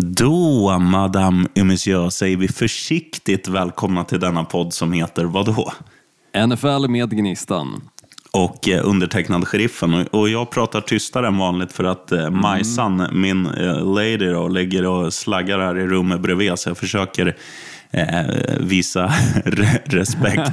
[0.00, 5.72] Då, Madame et Monsieur, säger vi försiktigt välkomna till denna podd som heter vadå?
[6.46, 7.80] NFL med Gnistan.
[8.32, 9.94] Och eh, undertecknad Sheriffen.
[9.94, 14.48] Och, och jag pratar tystare än vanligt för att eh, Majsan, min eh, lady, då,
[14.48, 16.58] ligger och slaggar här i rummet bredvid.
[16.58, 17.36] Så jag försöker
[17.90, 18.24] eh,
[18.60, 19.06] visa
[19.44, 20.52] re- respekt.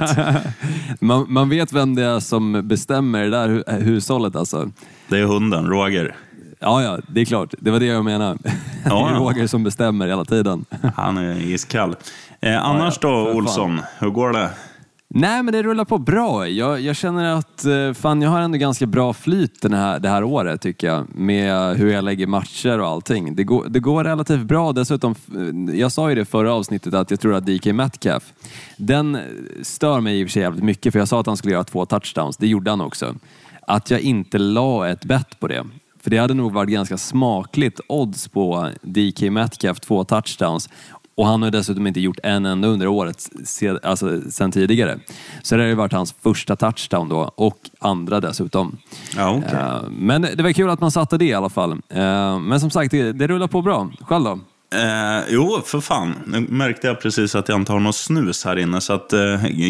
[1.00, 4.70] Man, man vet vem det är som bestämmer det där hu- hushållet alltså.
[5.08, 6.16] Det är hunden, Roger.
[6.64, 7.54] Ja, ja, det är klart.
[7.58, 8.38] Det var det jag menade.
[8.44, 9.18] Det Ja, är ja.
[9.18, 10.64] Roger som bestämmer hela tiden.
[10.96, 11.96] Han är iskall.
[12.40, 13.36] Eh, annars Ja, ja, då, fan.
[13.36, 13.80] Olsson?
[13.98, 14.50] Hur går det?
[15.08, 16.48] Nej, men det rullar på bra.
[16.48, 20.08] Jag, jag känner att eh, fan, jag har ändå ganska bra flyt den här, det
[20.08, 21.06] här året tycker jag.
[21.14, 23.34] Med hur jag lägger matcher och allting.
[23.34, 24.72] Det går, det går relativt bra.
[24.72, 25.14] Dessutom,
[25.68, 28.32] eh, jag sa ju det förra avsnittet att jag tror att DK Metcalf,
[28.76, 29.18] den
[29.62, 31.64] stör mig i och för sig jävligt mycket för jag sa att han skulle göra
[31.64, 32.36] två touchdowns.
[32.36, 33.14] Det gjorde han också.
[33.66, 35.64] Att jag inte la ett bett på det.
[36.04, 40.68] För det hade nog varit ganska smakligt odds på DK Metcalf, två touchdowns.
[41.14, 43.30] Och han har dessutom inte gjort en enda under året
[43.82, 44.98] alltså, sen tidigare.
[45.42, 48.76] Så det har ju varit hans första touchdown då och andra dessutom.
[49.16, 49.58] Ja, okej.
[49.58, 51.72] Eh, men det var kul att man satte det i alla fall.
[51.72, 53.90] Eh, men som sagt, det, det rullar på bra.
[54.00, 54.38] Själv då?
[54.74, 56.14] Eh, jo, för fan.
[56.26, 58.80] Nu märkte jag precis att jag inte har något snus här inne.
[58.80, 59.20] Så att, eh,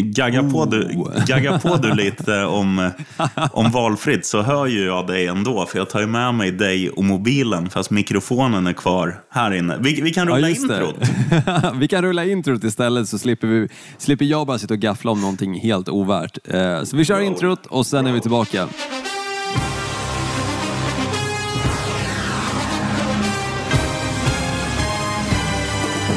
[0.03, 1.25] gagga, på du, Oh.
[1.25, 5.65] gagga på du lite om, eh, om valfritt så hör ju jag dig ändå.
[5.65, 9.77] För jag tar ju med mig dig och mobilen fast mikrofonen är kvar här inne.
[9.79, 10.51] Vi, vi kan rulla det.
[10.53, 10.95] introt.
[11.75, 15.21] vi kan rulla introt istället så slipper, vi, slipper jag bara sitta och gaffla om
[15.21, 16.37] någonting helt ovärt.
[16.43, 18.67] Eh, så vi kör introt och sen är vi tillbaka.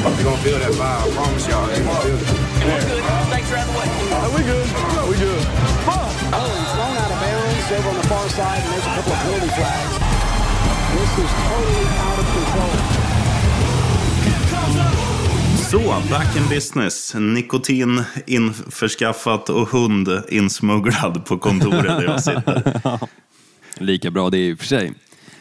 [0.03, 1.03] They're gonna feel that vibe.
[1.03, 1.67] I promise y'all.
[1.67, 2.27] They're gonna feel it.
[4.35, 4.67] we good.
[5.09, 5.43] We good.
[6.31, 9.13] Oh, he's thrown out of bounds over on the far side, and there's a couple
[9.13, 9.93] of penalty flags.
[10.95, 12.73] This is totally out of control.
[15.71, 17.13] Så, back in business.
[17.15, 22.99] Nikotin införskaffat och hund insmugglad på kontoret där jag sitter.
[23.83, 24.93] Lika bra det är i och för sig.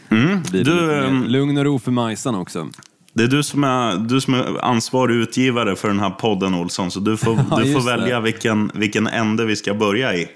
[0.09, 0.43] Det blir Mm.
[0.65, 2.69] Du, ehm, lugn och ro för Majsan också.
[3.19, 6.91] Det är du som är, du som är ansvarig utgivare för den här podden, Olsson.
[6.91, 7.97] Så du får, Ja, du får det.
[7.97, 10.29] välja vilken, vilken ände vi ska börja i.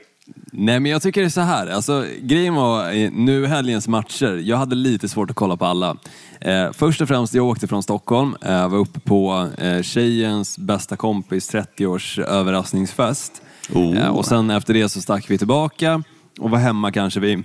[0.53, 4.41] Nej men jag tycker det är så här, alltså, grejen var eh, nu helgens matcher,
[4.45, 5.97] jag hade lite svårt att kolla på alla.
[6.41, 10.97] Eh, först och främst, jag åkte från Stockholm, eh, var uppe på eh, tjejens bästa
[10.97, 13.43] kompis 30-års överraskningsfest.
[13.73, 13.99] Oh.
[13.99, 16.03] Eh, och sen efter det så stack vi tillbaka
[16.39, 17.43] och var hemma kanske vid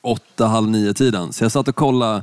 [0.00, 1.32] åtta, halv nio tiden.
[1.32, 2.22] Så jag satt och kollade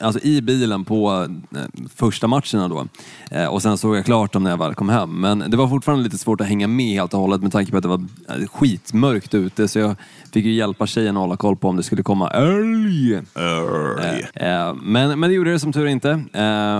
[0.00, 1.60] alltså i bilen på eh,
[1.94, 2.86] första matcherna då.
[3.30, 5.20] Eh, och sen såg jag klart dem när jag väl kom hem.
[5.20, 7.76] Men det var fortfarande lite svårt att hänga med helt och hållet med tanke på
[7.76, 9.68] att det var eh, skitmörkt ute.
[9.68, 9.96] Så jag
[10.32, 13.20] fick ju hjälpa tjejen att hålla koll på om det skulle komma älg.
[14.82, 16.12] Men, men det gjorde det som tur inte.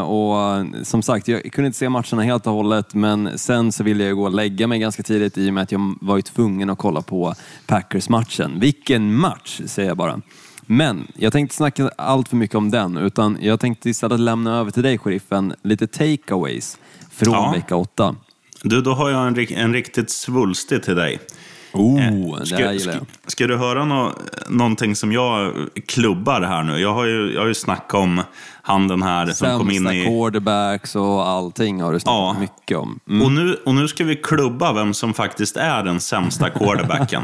[0.04, 4.04] Och som sagt, jag kunde inte se matcherna helt och hållet, men sen så ville
[4.04, 6.70] jag gå och lägga mig ganska tidigt i och med att jag var ju tvungen
[6.70, 7.34] att kolla på
[7.66, 8.60] Packers-matchen.
[8.60, 10.20] Vilken match, säger jag bara.
[10.66, 14.70] Men jag tänkte snacka allt för mycket om den, utan jag tänkte istället lämna över
[14.70, 16.78] till dig, sheriffen, lite takeaways
[17.10, 17.52] från Ja.
[17.52, 18.16] vecka åtta.
[18.62, 21.18] Du, då har jag en, en riktigt svulstig till dig.
[21.74, 23.06] Oh, det Eh, Ska, här gillar ska, jag.
[23.26, 24.12] ska du höra nå,
[24.48, 25.52] någonting som jag
[25.86, 26.78] klubbar här nu?
[26.78, 28.22] Jag har ju, jag har ju snackat om
[28.62, 30.04] han den här som kom in Sämsta i...
[30.04, 32.36] quarterbacks och allting har du snackat Ja.
[32.40, 33.00] mycket om.
[33.08, 33.22] Mm.
[33.22, 37.22] Och nu, och nu ska vi klubba vem som faktiskt är den sämsta quarterbacken.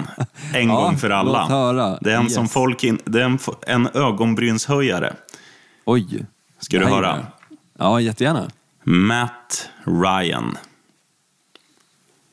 [0.55, 1.41] En Ja, gång för alla.
[1.41, 1.99] låt höra.
[2.01, 2.35] Det är en Yes.
[2.35, 5.13] som folk in, det är en, en ögonbrynshöjare.
[5.85, 6.27] Oj.
[6.61, 7.27] Ska du Det höra?
[7.79, 8.51] Ja, jättegärna.
[8.85, 10.59] Matt Ryan.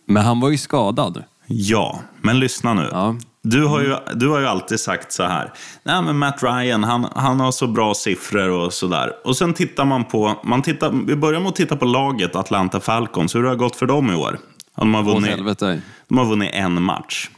[0.05, 1.23] Men han var ju skadad.
[1.47, 2.89] Ja, men lyssna nu.
[2.91, 3.15] Ja.
[3.41, 5.53] Du, har ju, du har ju alltid sagt så här.
[5.83, 9.11] Nej, men Matt Ryan, han, han har så bra siffror och sådär.
[9.23, 12.79] Och sen tittar man på, man tittar, vi börjar med att titta på laget Atlanta
[12.79, 13.35] Falcons.
[13.35, 14.39] Hur det har gått för dem i år.
[14.77, 15.59] De har vunnit,
[16.07, 17.29] de har vunnit en match.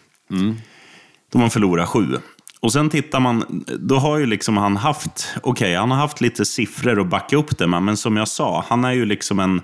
[1.31, 2.17] De har förlorat sju.
[2.61, 6.45] Och sen tittar man, då har ju liksom han haft, okej, han har haft lite
[6.45, 9.61] siffror att backa upp det med, men som jag sa, han är ju liksom en,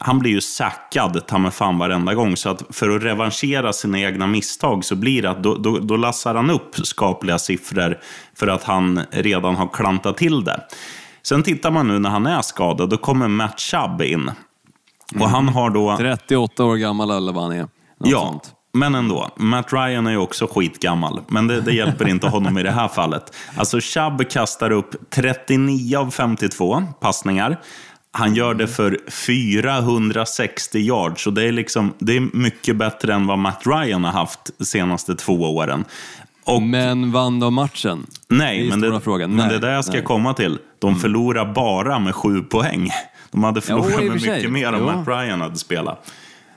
[0.00, 2.36] han blir ju sackad ta med fan varenda gång.
[2.36, 5.96] Så att för att revanschera sina egna misstag så blir det att då, då, då
[5.96, 7.98] lassar han upp skapliga siffror
[8.34, 10.60] för att han redan har klantat till det.
[11.22, 14.30] Sen tittar man nu när han är skadad, då kommer Matt Chubb in.
[15.20, 15.96] Och han har då...
[15.96, 17.60] 38 år gammal eller vad han är.
[17.60, 17.68] Något
[17.98, 18.52] Ja, sånt.
[18.74, 19.30] Men ändå.
[19.36, 22.88] Matt Ryan är ju också skitgammal, men det, det hjälper inte honom i det här
[22.88, 23.36] fallet.
[23.56, 27.60] Alltså Chubb kastar upp 39 av 52 passningar.
[28.12, 33.26] Han gör det för 460 yards, och det är, liksom, det är mycket bättre än
[33.26, 35.84] vad Matt Ryan har haft de senaste två åren.
[36.44, 38.06] Och, Men vann de matchen?
[38.28, 39.30] Det nej, är men, det, frågan.
[39.30, 39.98] men Nej, det är där jag ska nej.
[39.98, 40.06] Mm.
[40.06, 40.58] komma till.
[40.78, 42.90] De förlorar bara med sju poäng.
[43.30, 44.84] De hade förlorat och med mycket mer om Jo.
[44.84, 46.10] Matt Ryan hade spelat.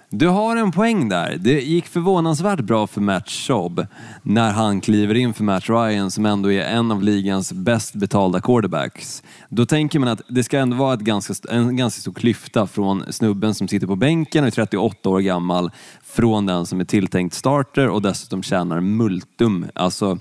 [0.10, 1.38] Du har en poäng där.
[1.40, 3.88] Det gick förvånansvärt bra för Matt Schaub
[4.24, 8.42] när han kliver in för Matt Ryan som ändå är en av ligans bäst betalda
[8.42, 9.24] quarterbacks.
[9.50, 13.14] Då tänker man att det ska ändå vara ett ganska, en ganska stor klyfta från
[13.14, 15.72] snubben som sitter på bänken och är 38 år gammal
[16.04, 19.66] från den som är tilltänkt starter och dessutom tjänar multum.
[19.76, 20.20] Alltså,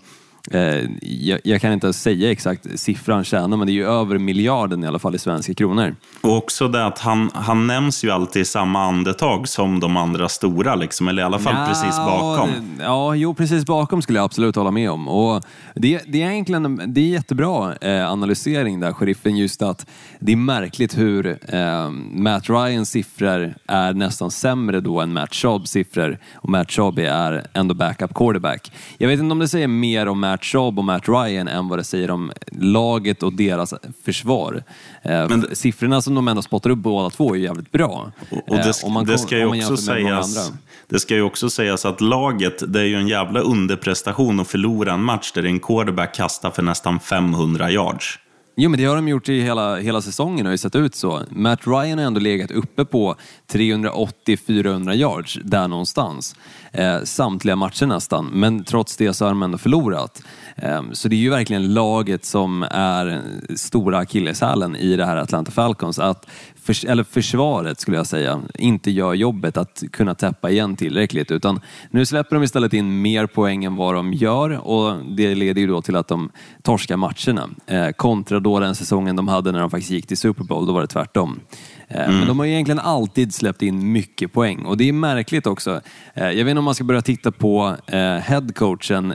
[1.01, 4.87] jag, jag kan inte säga exakt siffran tjänar men det är ju över miljarden i
[4.87, 5.97] alla fall i svenska kronor.
[6.21, 10.29] Och också det att han, han nämns ju alltid i samma andetag som de andra
[10.29, 12.51] stora, liksom, eller i alla fall Ja, precis bakom.
[12.81, 15.09] Ja, jo, precis bakom skulle jag absolut hålla med om.
[15.09, 15.43] Och
[15.75, 19.87] det, det är egentligen det är jättebra eh, analysering där, sheriffen, just att
[20.21, 25.71] det är märkligt hur eh, Matt Ryans siffror är nästan sämre då än Matt Schaubs
[25.71, 28.73] siffror och Matt Schaub är ändå backup quarterback.
[28.99, 31.79] Jag vet inte om det säger mer om Matt Schaub och Matt Ryan än vad
[31.79, 33.75] det säger om laget och deras
[34.05, 34.63] försvar.
[35.03, 38.13] Eh, Men- siffrorna som de ändå spottar upp båda två är jävligt bra.
[38.31, 40.53] Och, och Eh, det, om man det, ska ju också sägas,
[40.89, 44.93] det ska ju också sägas att laget, det är ju en jävla underprestation att förlora
[44.93, 48.19] en match där en quarterback kastar för nästan 500 yards.
[48.59, 51.23] Jo, men det har de gjort i hela, hela säsongen har ju sett ut så.
[51.31, 53.17] Matt Ryan har ändå legat uppe på
[53.53, 56.37] 380-400 yards, där någonstans.
[56.73, 60.23] Eh, samtliga matcher nästan, men trots det så har de ändå förlorat.
[60.57, 63.23] Eh, så det är ju verkligen laget som är
[63.57, 65.99] stora akilleshälen i det här Atlanta Falcons.
[65.99, 66.27] Att
[66.67, 71.31] förs eller försvaret skulle jag säga, inte gör jobbet att kunna täppa igen tillräckligt.
[71.31, 71.61] Utan
[71.91, 75.67] nu släpper de istället in mer poäng än vad de gör och det leder ju
[75.67, 76.31] då till att de
[76.63, 77.49] torskar matcherna.
[77.67, 80.73] Eh, kontra då den säsongen de hade när de faktiskt gick till Super Bowl, då
[80.73, 81.41] var det tvärtom.
[81.89, 85.81] Eh, Men de har egentligen alltid släppt in mycket poäng och det är märkligt också.
[86.15, 89.15] Eh, jag vet inte om man ska börja titta på eh, headcoachen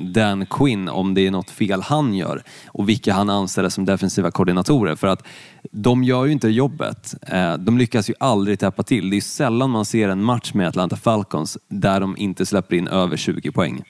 [0.00, 4.30] Dan Quinn, om det är något fel han gör och vilka han anställer som defensiva
[4.30, 4.96] koordinatorer.
[4.96, 5.26] För att
[5.72, 7.14] de gör ju inte jobbet.
[7.58, 9.10] De lyckas ju aldrig täppa till.
[9.10, 12.88] Det är sällan man ser en match med Atlanta Falcons där de inte släpper in
[12.88, 13.82] över 20 poäng.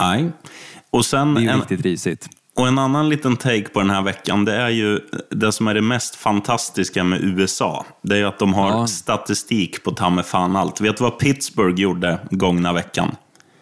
[0.00, 0.30] Nej.
[0.90, 2.28] Och sen Det är ju en, riktigt risigt.
[2.60, 5.74] Och en annan liten take på den här veckan, det är ju det som är
[5.74, 7.84] det mest fantastiska med USA.
[8.02, 8.86] Det är ju att de har Ja.
[8.86, 10.80] statistik på ta fan allt.
[10.80, 13.16] Vet du vad Pittsburgh gjorde gångna veckan?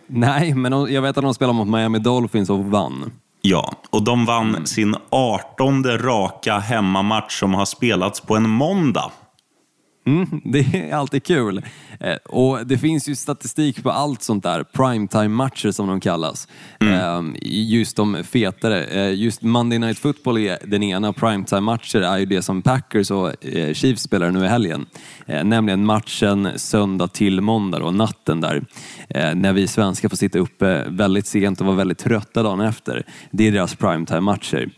[0.07, 3.13] Nej, men jag vet att de spelar mot Miami Dolphins och vann.
[3.43, 9.11] Ja, och de vann sin 18 raka hemmamatch som har spelats på en måndag.
[10.09, 11.63] Mm, det är alltid kul.
[12.01, 16.49] Eh, och det finns ju statistik på allt sånt där, primetime-matcher som de kallas.
[16.81, 18.85] Eh, just de fetare.
[18.85, 23.47] Eh, just Monday Night Football är den ena, primetime-matcher är ju det som Packers och
[23.47, 24.87] eh, Chiefs spelar nu i helgen.
[25.45, 28.65] Nämligen matchen söndag till måndag, då, natten där.
[29.35, 33.07] När vi svenskar får sitta uppe väldigt sent och vara väldigt trötta dagen efter.
[33.31, 34.71] Det är deras primetime-matcher.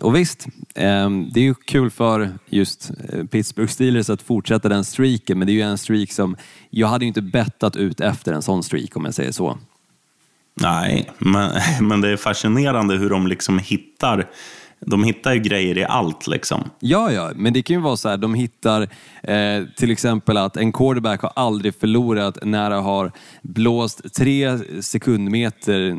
[0.00, 2.90] Och visst, eh, det är ju kul för just
[3.30, 6.36] Pittsburgh Steelers att fortsätta den streaken, men det är ju en streak som,
[6.70, 9.58] jag hade ju inte bettat ut efter en sån streak om jag säger så.
[10.54, 11.50] Nej, men,
[11.88, 14.30] men det är fascinerande hur de liksom hittar,
[14.86, 16.70] de hittar ju grejer i allt liksom.
[16.80, 18.82] Ja, ja, men det kan ju vara så här, de hittar
[19.22, 23.12] eh, till exempel att en quarterback har aldrig förlorat när det har
[23.42, 25.98] blåst tre sekundmeter,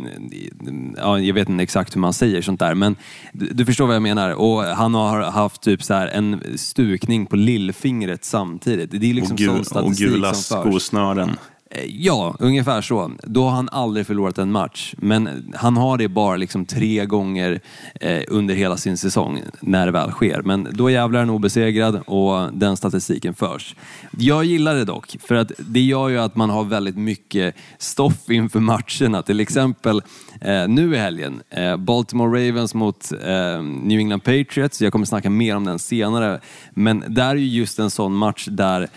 [0.97, 2.95] ja, jag vet inte exakt hur man säger sånt där, men
[3.33, 4.31] du, du förstår vad jag menar.
[4.31, 8.91] Och han har haft typ så här en stukning på lillfingret samtidigt.
[8.91, 10.71] Det är liksom och, gul, sån och statistik gula som förs.
[10.71, 11.37] skosnören.
[11.73, 13.11] Eh, ja, ungefär så.
[13.23, 14.93] Då har han aldrig förlorat en match.
[14.97, 17.59] Men han har det bara liksom tre gånger
[18.01, 20.41] eh, under hela sin säsong när det väl sker.
[20.41, 23.75] Men då jävlar är han obesegrad och den statistiken förs.
[24.17, 28.29] Jag gillar det dock, för att det gör ju att man har väldigt mycket stoff
[28.29, 29.21] inför matcherna.
[29.21, 30.01] Till exempel
[30.41, 34.81] eh, nu i helgen, eh, Baltimore Ravens mot eh, New England Patriots.
[34.81, 36.39] Jag kommer snacka mer om den senare.
[36.73, 38.89] Men där är ju just en sån match där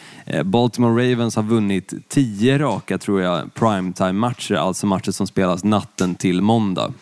[0.45, 4.55] Baltimore Ravens har vunnit tio raka, tror jag, primetime-matcher.
[4.55, 6.93] Alltså matcher som spelas natten till måndag.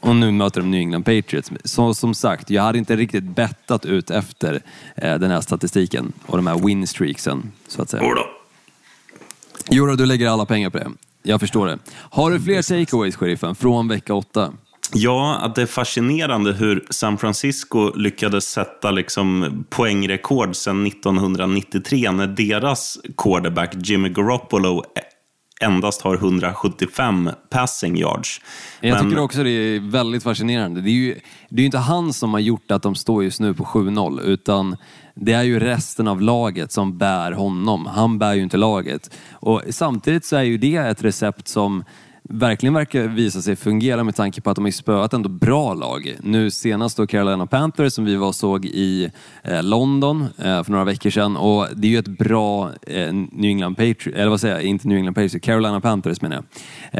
[0.00, 1.50] Och nu möter de New England Patriots.
[1.64, 4.62] Så som sagt, jag hade inte riktigt bettat ut efter
[4.96, 8.02] eh, den här statistiken och de här win-streaksen, så att säga.
[8.02, 8.26] Jodå.
[9.70, 10.90] Jo då, du lägger alla pengar på det.
[11.22, 11.78] Jag förstår det.
[11.92, 14.52] Har du fler takeaways, sheriffen, från vecka åtta?
[14.92, 22.26] Ja, att det är fascinerande hur San Francisco lyckades sätta liksom poängrekord sedan 1993 när
[22.26, 24.82] deras quarterback Jimmy Garoppolo
[25.60, 28.40] endast har 175 passing yards.
[28.80, 30.80] Jag Men- tycker också det är väldigt fascinerande.
[30.80, 33.54] Det är ju det är inte han som har gjort att de står just nu
[33.54, 34.76] på 7-0, utan
[35.14, 37.86] det är ju resten av laget som bär honom.
[37.86, 39.16] Han bär ju inte laget.
[39.32, 41.84] Och samtidigt så är ju det ett recept som
[42.28, 46.16] verkligen verkar visa sig fungera med tanke på att de har spöat ändå bra lag.
[46.20, 49.10] Nu senast då Carolina Panthers som vi var och såg i
[49.42, 53.44] eh, London eh, för några veckor sedan och det är ju ett bra eh, New
[53.44, 56.44] England Patriots, eller vad säger jag, inte New England Patriots, Carolina Panthers menar jag.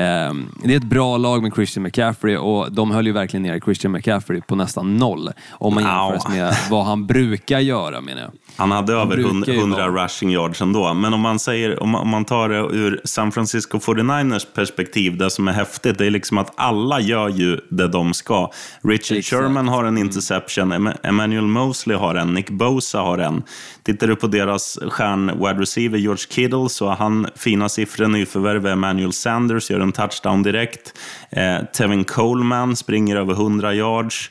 [0.01, 3.61] Eh, det är ett bra lag med Christian McCaffrey och de höll ju verkligen ner
[3.61, 8.31] Christian McCaffrey på nästan noll om man jämför med vad han brukar göra menar jag.
[8.57, 10.95] Han hade över brukar ju 100 vara- rushing yards ändå.
[10.95, 15.31] Men om man, säger, om om man tar det ur San Francisco 49ers perspektiv, det
[15.31, 18.51] som är häftigt, det är liksom att alla gör ju det de ska.
[18.83, 19.43] Richard Exakt.
[19.43, 23.43] Sherman har en interception, Em- Emmanuel Mosley har en, Nick Bosa har en.
[23.83, 28.09] Tittar du på deras stjärn-wide receiver George Kittle så har han fina siffror.
[28.09, 30.93] Nyförvärv Emmanuel Sanders gör en touchdown direkt.
[31.31, 34.31] Eh, Tevin Coleman springer över 100 yards.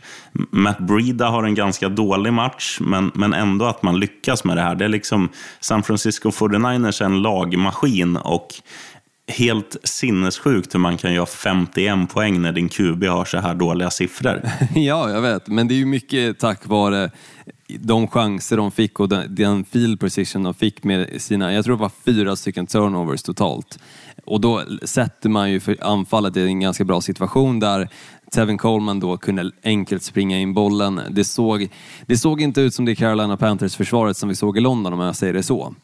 [0.50, 4.62] Matt Breida har en ganska dålig match, men, men ändå att man lyckas med det
[4.62, 4.75] här.
[4.75, 8.48] Det är liksom San Francisco 49ers är en lagmaskin och
[9.28, 13.90] helt sinnessjukt hur man kan göra 51 poäng när din QB har så här dåliga
[13.90, 14.42] siffror.
[14.75, 15.48] Ja, jag vet.
[15.48, 17.12] Men det är ju mycket tack vare
[17.80, 21.75] de chanser de fick och den, den field precision de fick med sina, jag tror
[21.75, 23.80] det var fyra stycken turnovers totalt.
[24.25, 27.90] Och då sätter man ju för anfallet i en ganska bra situation där
[28.34, 31.02] Tevin Coleman då kunde enkelt springa in bollen.
[31.10, 31.70] Det såg,
[32.06, 35.16] det såg inte ut som det Carolina Panthers-försvaret som vi såg i London om jag
[35.16, 35.75] säger det så.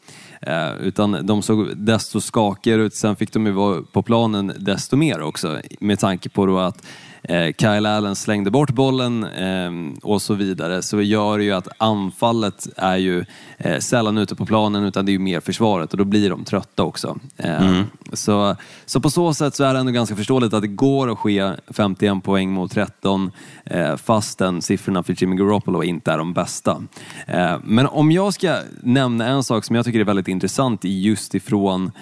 [0.42, 2.94] Eh, utan de såg desto skakigare ut.
[2.94, 6.82] Sen fick de ju vara på planen desto mer också med tanke på då att
[7.22, 9.70] eh, Kyle Allen slängde bort bollen eh,
[10.02, 10.82] och så vidare.
[10.82, 13.24] Så det gör ju att anfallet är ju
[13.58, 16.44] eh, sällan ute på planen utan det är ju mer försvaret och då blir de
[16.44, 17.18] trötta också.
[17.36, 21.12] Eh, så, så på så sätt så är det ändå ganska förståeligt att det går
[21.12, 23.30] att ske 51 poäng mot 13
[23.64, 26.82] eh, fastän siffrorna för Jimmy Garoppolo inte är de bästa.
[27.26, 31.34] Eh, men om jag ska nämna en sak som jag tycker är väldigt intressant just
[31.34, 31.92] ifrån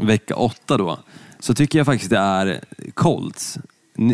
[0.00, 0.98] vecka 8 då,
[1.40, 2.60] så tycker jag faktiskt det är
[2.94, 3.58] Colts.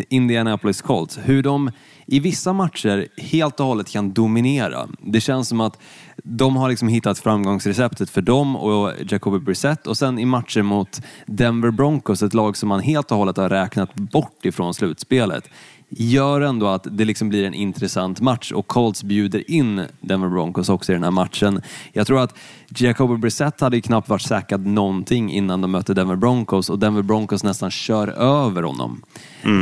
[0.09, 1.19] Indianapolis Colts.
[1.23, 1.71] Hur de
[2.05, 4.87] i vissa matcher helt och hållet kan dominera.
[5.01, 5.79] Det känns som att
[6.23, 11.01] de har liksom hittat framgångsreceptet för dem och Jacoby Brissett och sen i matcher mot
[11.25, 15.49] Denver Broncos, ett lag som man helt och hållet har räknat bort ifrån slutspelet
[15.97, 20.69] gör ändå att det liksom blir en intressant match och Colts bjuder in Denver Broncos
[20.69, 21.61] också i den här matchen.
[21.93, 22.35] Jag tror att
[22.69, 27.43] Jacoby Brissett hade knappt varit säkrad någonting innan de mötte Denver Broncos och Denver Broncos
[27.43, 29.01] nästan kör över honom.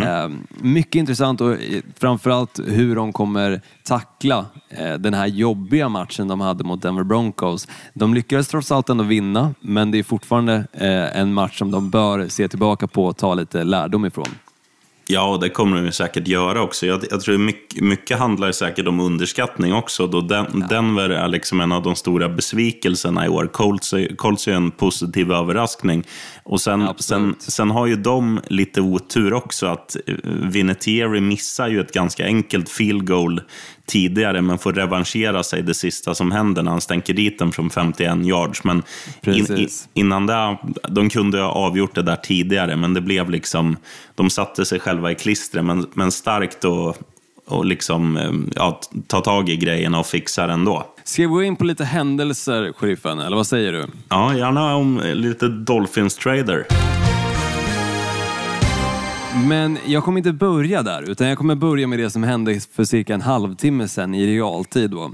[0.03, 6.27] Eh, mycket intressant och eh, framförallt hur de kommer tackla eh, den här jobbiga matchen
[6.27, 7.67] de hade mot Denver Broncos.
[7.93, 11.89] De lyckades trots allt ändå vinna, men det är fortfarande eh, en match som de
[11.89, 14.29] bör se tillbaka på och ta lite lärdom ifrån.
[15.11, 16.85] Ja, det kommer de säkert göra också.
[16.85, 20.07] Jag, jag tror mycket, mycket handlar säkert om underskattning också.
[20.07, 23.47] Då Den, Denver är liksom en av de stora besvikelserna i år.
[23.47, 26.03] Colts Colts är en positiv överraskning.
[26.43, 27.41] Och sen, Absolut.
[27.41, 29.65] sen, sen har ju de lite otur också.
[29.67, 33.41] att eh, Vinatieri missar ju ett ganska enkelt field goal
[33.85, 37.69] tidigare, men får revanschera sig det sista som händer när han stänker dit den från
[37.69, 38.63] 51 yards.
[38.63, 38.83] Men
[39.21, 39.89] in, i, Precis.
[39.93, 40.57] innan det,
[40.89, 43.77] de kunde ha avgjort det där tidigare, men det blev liksom,
[44.15, 46.97] de satte sig själva i klistret, men, men starkt och,
[47.47, 50.85] och liksom, eh, ja, ta tag i grejerna och fixa det ändå.
[51.03, 53.19] Ska vi gå in på lite händelser, sheriffen?
[53.19, 53.87] Eller vad säger du?
[54.09, 56.90] Ja, gärna om lite Dolphins-trader.
[59.35, 62.83] Men jag kommer inte börja där, utan jag kommer börja med det som hände för
[62.83, 64.91] cirka en halvtimme sedan i realtid.
[64.91, 65.11] Då.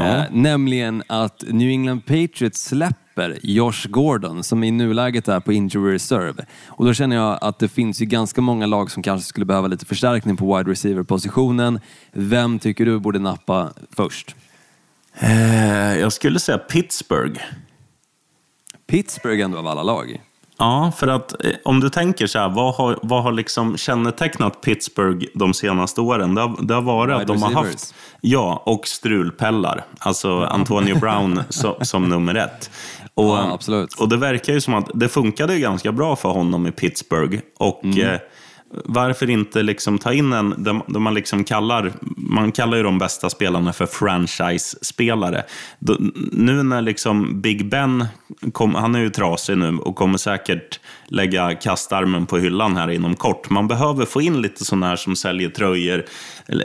[0.00, 5.94] Eh, nämligen att New England Patriots släpper Josh Gordon som i nuläget är på injury
[5.94, 6.46] reserve.
[6.66, 9.68] Och då känner jag att det finns ju ganska många lag som kanske skulle behöva
[9.68, 11.80] lite förstärkning på wide receiver-positionen.
[12.12, 14.36] Vem tycker du borde nappa först?
[15.18, 17.40] Eh, jag skulle säga Pittsburgh.
[18.86, 20.20] Pittsburgh ändå av alla lag.
[20.60, 24.60] Ja, för att eh, om du tänker så här, vad har, vad har liksom kännetecknat
[24.60, 26.34] Pittsburgh de senaste åren?
[26.34, 29.84] Det har, det har varit Wide att de har haft, ja, och strulpellar.
[29.98, 32.70] Alltså Antonio Brown som, som nummer ett.
[33.14, 36.72] Och, Ja, och det verkar ju som att det funkade ganska bra för honom i
[36.72, 37.38] Pittsburgh.
[37.58, 38.18] Och Mm
[38.72, 43.30] varför inte liksom ta in en, där man liksom kallar, man kallar ju de bästa
[43.30, 45.42] spelarna för franchise-spelare.
[46.32, 48.06] Nu när liksom Big Ben,
[48.52, 53.16] kom, han är ju trasig nu och kommer säkert lägga kastarmen på hyllan här inom
[53.16, 53.50] kort.
[53.50, 56.04] Man behöver få in lite sådana här som säljer tröjor,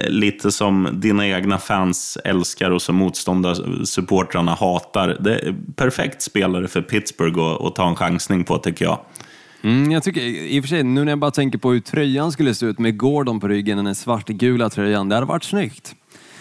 [0.07, 5.17] lite som dina egna fans älskar och som motståndarsupportrarna hatar.
[5.19, 8.99] Det är perfekt spelare för Pittsburgh att ta en chansning på tycker jag.
[9.65, 12.31] Mm, jag tycker i och för sig, nu när jag bara tänker på hur tröjan
[12.31, 15.95] skulle se ut med Gordon på ryggen, den svartgula tröjan, det hade varit snyggt.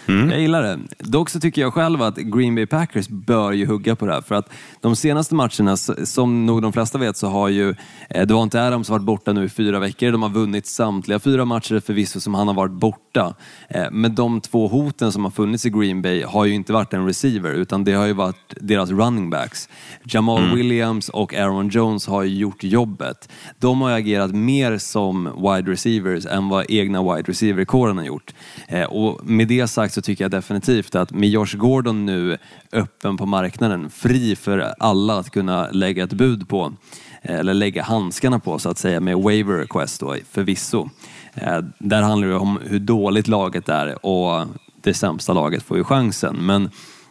[0.07, 0.79] Jag gillar det.
[0.99, 4.21] Dock så tycker jag själv att Green Bay Packers bör ju hugga på det här.
[4.21, 4.49] För att
[4.81, 7.75] de senaste matcherna, som nog de flesta vet, så har ju
[8.09, 10.11] eh, Devonte Adams varit borta nu i fyra veckor.
[10.11, 13.33] De har vunnit samtliga fyra matcher förvisso som han har varit borta.
[13.69, 16.93] Eh, Men de två hoten som har funnits i Green Bay har ju inte varit
[16.93, 19.69] en receiver, utan det har ju varit deras running backs.
[20.03, 23.29] Jamal Williams och Aaron Jones har ju gjort jobbet.
[23.59, 28.33] De har agerat mer som wide receivers än vad egna wide receiver-kåren har gjort.
[28.67, 32.37] Eh, Och med det sagt så tycker jag definitivt att med Josh Gordon nu
[32.71, 36.73] öppen på marknaden, fri för alla att kunna lägga ett bud på,
[37.21, 40.89] eh, eller lägga handskarna på så att säga med waiver request då, förvisso.
[41.33, 44.47] Eh, där handlar det om hur dåligt laget är och
[44.81, 46.35] det sämsta laget får ju chansen.
[46.35, 46.69] Men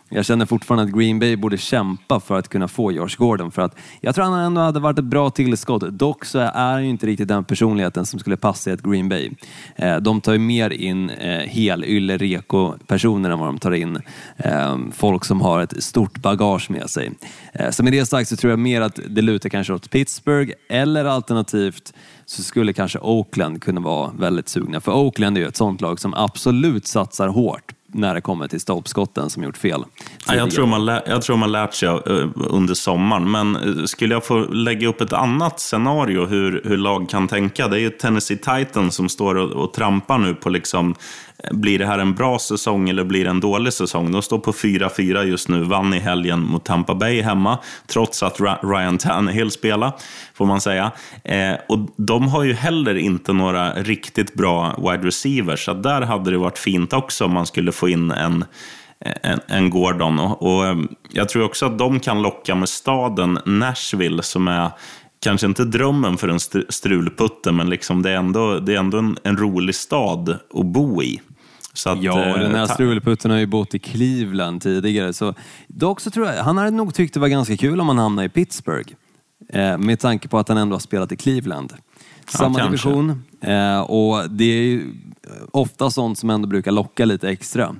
[0.08, 3.50] jag känner fortfarande att Green Bay borde kämpa för att kunna få Josh Gordon.
[3.50, 5.82] För att jag tror han ändå hade varit ett bra tillskott.
[5.90, 9.08] Dock så är han ju inte riktigt den personligheten som skulle passa i ett Green
[9.08, 9.30] Bay.
[9.76, 14.00] Eh, de tar ju mer in eh, helylle reko personer än vad de tar in
[14.36, 17.12] eh, folk som har ett stort bagage med sig.
[17.70, 21.04] Så med det sagt så tror jag mer att det lutar kanske åt Pittsburgh eller
[21.04, 21.94] alternativt
[22.26, 24.80] så skulle kanske Oakland kunna vara väldigt sugna.
[24.80, 28.60] För Oakland är ju ett sånt lag som absolut satsar hårt när det kommer till
[28.60, 29.84] stolpskotten som gjort fel.
[30.26, 30.38] tidigare.
[30.38, 33.30] jag, tror man lä- jag tror man lärt sig eh, under sommaren.
[33.30, 37.68] Men eh, skulle jag få lägga upp ett annat scenario hur, hur lag kan tänka.
[37.68, 40.94] Det är ju Tennessee Titans som står och, och trampar nu på liksom,
[41.50, 44.12] blir det här en bra säsong eller blir det en dålig säsong?
[44.12, 48.40] De står på 4-4 just nu, vann i helgen mot Tampa Bay hemma, trots att
[48.62, 49.92] Ryan Tannehill spelar,
[50.34, 50.92] får man säga.
[51.24, 56.30] Eh, och de har ju heller inte några riktigt bra wide receivers, så där hade
[56.30, 58.44] det varit fint också om man skulle få in en
[59.22, 60.18] en, en Gordon.
[60.18, 60.76] Och, och eh,
[61.12, 64.70] jag tror också att de kan locka med staden Nashville som är
[65.24, 69.18] kanske inte drömmen för en strulputte, men liksom det är ändå, det är ändå en,
[69.22, 71.20] en rolig stad att bo i.
[71.86, 75.12] Att, Ja, och eh, den här ta- strulputten har ju bott i Cleveland tidigare.
[75.12, 75.34] Så,
[75.68, 78.26] dock så tror jag, han hade nog tyckt det var ganska kul om han hamnade
[78.26, 78.92] i Pittsburgh.
[79.48, 81.72] Eh, med tanke på att han ändå har spelat i Cleveland.
[82.28, 82.88] Samma kanske.
[82.88, 83.24] division.
[83.40, 84.92] Eh, och det är ju
[85.50, 87.74] ofta sånt som ändå brukar locka lite extra.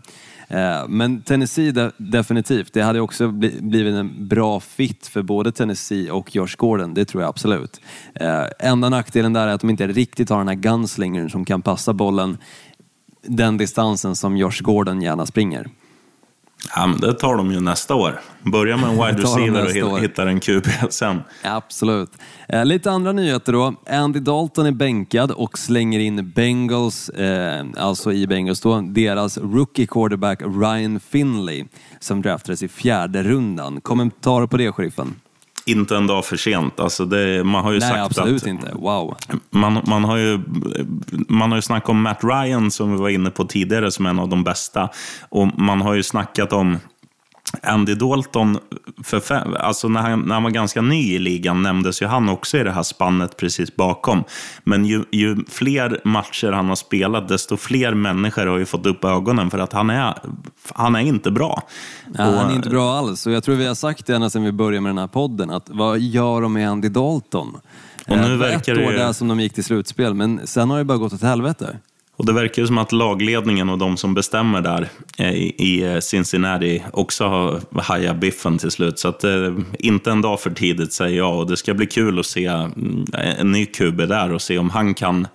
[0.49, 5.53] Eh, men Tennessee de, definitivt, det hade också bli, blivit en bra fit för både
[5.53, 7.81] Tennessee och Josh Gordon, det tror jag absolut.
[8.15, 11.63] Eh, enda nackdelen där är att de inte riktigt har den här gunslingern som kan
[11.63, 12.39] passa bollen
[13.27, 15.69] den distansen som Josh Gordon gärna springer.
[16.77, 18.21] Ja, men det tar de ju nästa år.
[18.43, 19.99] Börja med en wide receiver och nästa år.
[19.99, 21.21] hit- hittar en QB sen.
[21.43, 22.11] Absolut.
[22.49, 23.75] Eh, lite andra nyheter då.
[23.91, 29.87] Andy Dalton är bänkad och slänger in Bengals, eh, alltså i Bengals då, deras rookie
[29.87, 31.65] quarterback Ryan Finley
[32.01, 33.81] som draftades i fjärde rundan.
[33.81, 35.15] Kommentarer på det, sheriffen?
[35.67, 36.81] Inte en dag för sent.
[36.81, 38.73] Alltså det, man har ju Nej, sagt absolut att, inte.
[38.75, 39.17] Wow.
[39.51, 40.41] Man, man, har ju,
[41.29, 44.19] man har ju snackat om Matt Ryan som vi var inne på tidigare som en
[44.19, 44.89] av de bästa.
[45.29, 46.79] Och man har ju snackat om
[47.63, 48.59] Andy Dalton,
[49.05, 52.29] för fem, alltså när, han, när han var ganska ny i ligan nämndes ju han
[52.29, 54.25] också i det här spannet precis bakom.
[54.65, 59.05] Men ju, ju fler matcher han har spelat, desto fler människor har ju fått upp
[59.05, 60.15] ögonen för att han är,
[60.75, 61.63] han är inte bra.
[62.19, 64.31] Ja, Och- han är inte bra alls och jag tror vi har sagt det ända
[64.31, 67.57] sedan vi började med den här podden att vad gör de med Andy Dalton?
[68.09, 70.41] Och nu Eh, verkar ett det år ju- där som de gick till slutspel men
[70.47, 71.79] sen har det bara gått åt helvete.
[72.17, 75.99] Och det verkar ju som att lagledningen och de som bestämmer där eh, i, eh,
[75.99, 78.99] Cincinnati också har hajat biffen till slut.
[78.99, 81.39] Så att, eh, inte en dag för tidigt säger jag.
[81.39, 83.05] Och det ska bli kul att se mm,
[83.39, 85.27] en ny QB där och se om han kan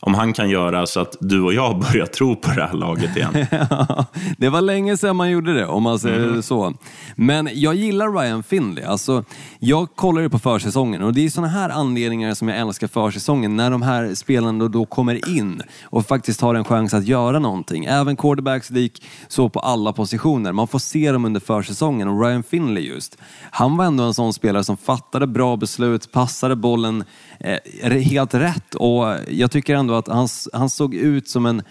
[0.00, 3.16] om han kan göra så att du och jag börjar tro på det här laget
[3.16, 3.46] igen.
[4.38, 6.36] det var länge sedan man gjorde det, om man säger Mm.
[6.36, 6.74] det så.
[7.16, 8.84] Men jag gillar Ryan Finley.
[8.84, 9.24] Alltså,
[9.58, 13.56] jag kollar ju på försäsongen och det är sådana här anledningar som jag älskar försäsongen.
[13.56, 17.38] När de här spelarna då, då kommer in och faktiskt har en chans att göra
[17.38, 17.84] någonting.
[17.84, 20.52] Även quarterbacks lik så på alla positioner.
[20.52, 23.18] Man får se dem under försäsongen och Ryan Finley just.
[23.50, 27.04] Han var ändå en sån spelare som fattade bra beslut, passade bollen
[27.40, 31.62] Eh, helt rätt och jag tycker ändå att han, han såg ut som en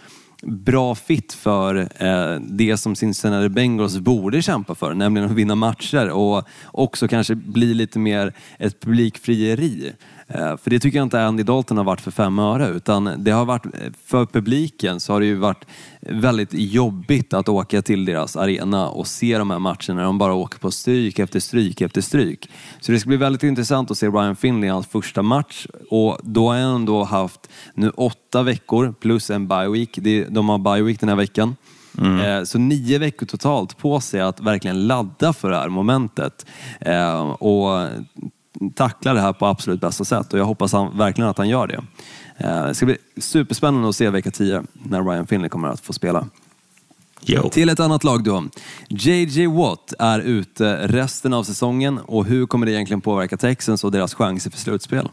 [0.45, 6.09] bra fit för eh, det som Cincinnati Bengals borde kämpa för, nämligen att vinna matcher
[6.09, 9.93] och också kanske bli lite mer ett publikfrieri.
[10.27, 13.31] Eh, för det tycker jag inte Andy Dalton har varit för fem öre, utan det
[13.31, 13.65] har varit,
[14.05, 15.65] för publiken så har det ju varit
[15.99, 20.33] väldigt jobbigt att åka till deras arena och se de här matcherna när de bara
[20.33, 22.49] åker på stryk efter stryk efter stryk.
[22.79, 26.17] Så det ska bli väldigt intressant att se Ryan Finley i hans första match och
[26.23, 29.99] då har han ändå haft nu åtta veckor plus en bye week.
[30.29, 31.55] De har bye week den här veckan.
[31.97, 36.45] Eh, Så nio veckor totalt på sig att verkligen ladda för det här momentet.
[36.79, 37.87] Eh, Och
[38.75, 41.67] tackla det här på absolut bästa sätt och jag hoppas han, verkligen att han gör
[41.67, 41.83] det.
[42.37, 45.93] Eh, Det ska bli superspännande att se vecka 10 när Ryan Finley kommer att få
[45.93, 46.27] spela.
[47.21, 47.49] Jo.
[47.49, 48.43] Till ett annat lag då.
[48.89, 53.91] JJ Watt är ute resten av säsongen och hur kommer det egentligen påverka Texans och
[53.91, 55.09] deras chanser för slutspel?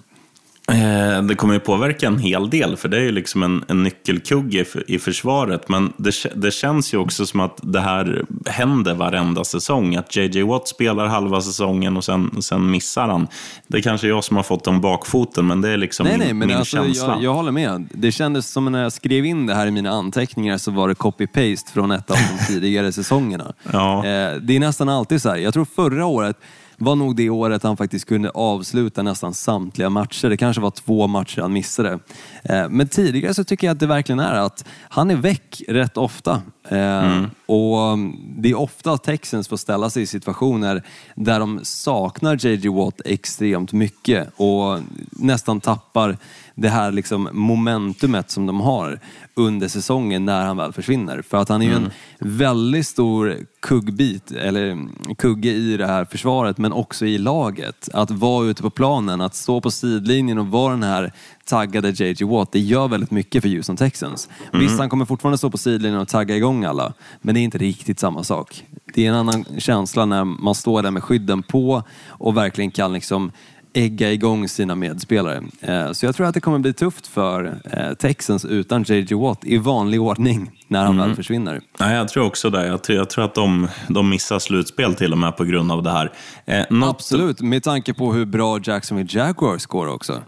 [0.68, 3.82] Eh, Det kommer ju påverka en hel del, för det är ju liksom en, en
[3.82, 5.68] nyckelkugge i, för- i försvaret.
[5.68, 9.96] Men det, det känns ju också som att det här händer varenda säsong.
[9.96, 13.26] Att JJ Watt spelar halva säsongen och sen, sen missar han.
[13.66, 16.24] Det är kanske jag som har fått dem bakfoten, men det är liksom Nej, min,
[16.26, 17.06] nej, men min alltså, känsla.
[17.08, 17.88] jag, jag håller med.
[17.94, 20.94] Det kändes som när jag skrev in det här i mina anteckningar så var det
[20.94, 23.52] copy-paste från ett av de tidigare säsongerna.
[23.72, 23.96] Ja.
[24.06, 25.36] Eh, det är nästan alltid så här.
[25.36, 26.36] Jag tror förra året
[26.76, 30.28] var nog det året han faktiskt kunde avsluta nästan samtliga matcher.
[30.28, 31.98] Det kanske var två matcher han missade.
[32.44, 35.96] Eh, men tidigare så tycker jag att det verkligen är att han är väck rätt
[35.96, 36.42] ofta.
[36.68, 40.82] Eh, Och um, det är ofta Texans får ställa sig i situationer
[41.14, 44.78] där de saknar JJ Watt extremt mycket och
[45.10, 46.16] nästan tappar
[46.54, 49.00] det här liksom momentumet som de har
[49.34, 51.22] under säsongen när han väl försvinner.
[51.22, 56.58] För att han är ju en väldigt stor kuggbit, eller kugge i det här försvaret,
[56.58, 57.88] men också i laget.
[57.92, 61.12] Att vara ute på planen, att stå på sidlinjen och vara den här
[61.44, 64.28] taggade JJ Watt, det gör väldigt mycket för Houston Texans.
[64.52, 67.58] Visst, han kommer fortfarande stå på sidlinjen och tagga igång alla, men det är inte
[67.58, 68.64] riktigt samma sak.
[68.94, 72.92] Det är en annan känsla när man står där med skydden på och verkligen kan
[72.92, 73.32] liksom
[73.74, 75.42] ägga igång sina medspelare.
[75.60, 79.44] Eh, Så jag tror att det kommer bli tufft för eh, Texans utan JJ Watt
[79.44, 81.60] i vanlig ordning när han väl försvinner.
[81.80, 82.66] Nej, jag tror också det.
[82.66, 85.82] Jag tror, jag tror att de, de missar slutspel till och med på grund av
[85.82, 86.12] det här.
[86.46, 90.22] Eh, något- Absolut, med tanke på hur bra Jacksonville Jaguars går också.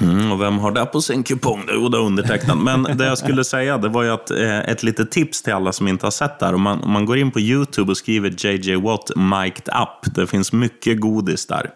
[0.00, 1.62] Mm, och vem har det på sin kupong?
[1.72, 2.58] Jo, det är undertecknat.
[2.58, 5.72] Men det jag skulle säga, det var ju att eh, ett litet tips till alla
[5.72, 6.54] som inte har sett det här.
[6.54, 10.14] Om man, om man går in på YouTube och skriver JJ Watt mic'd up.
[10.14, 11.70] Det finns mycket godis där.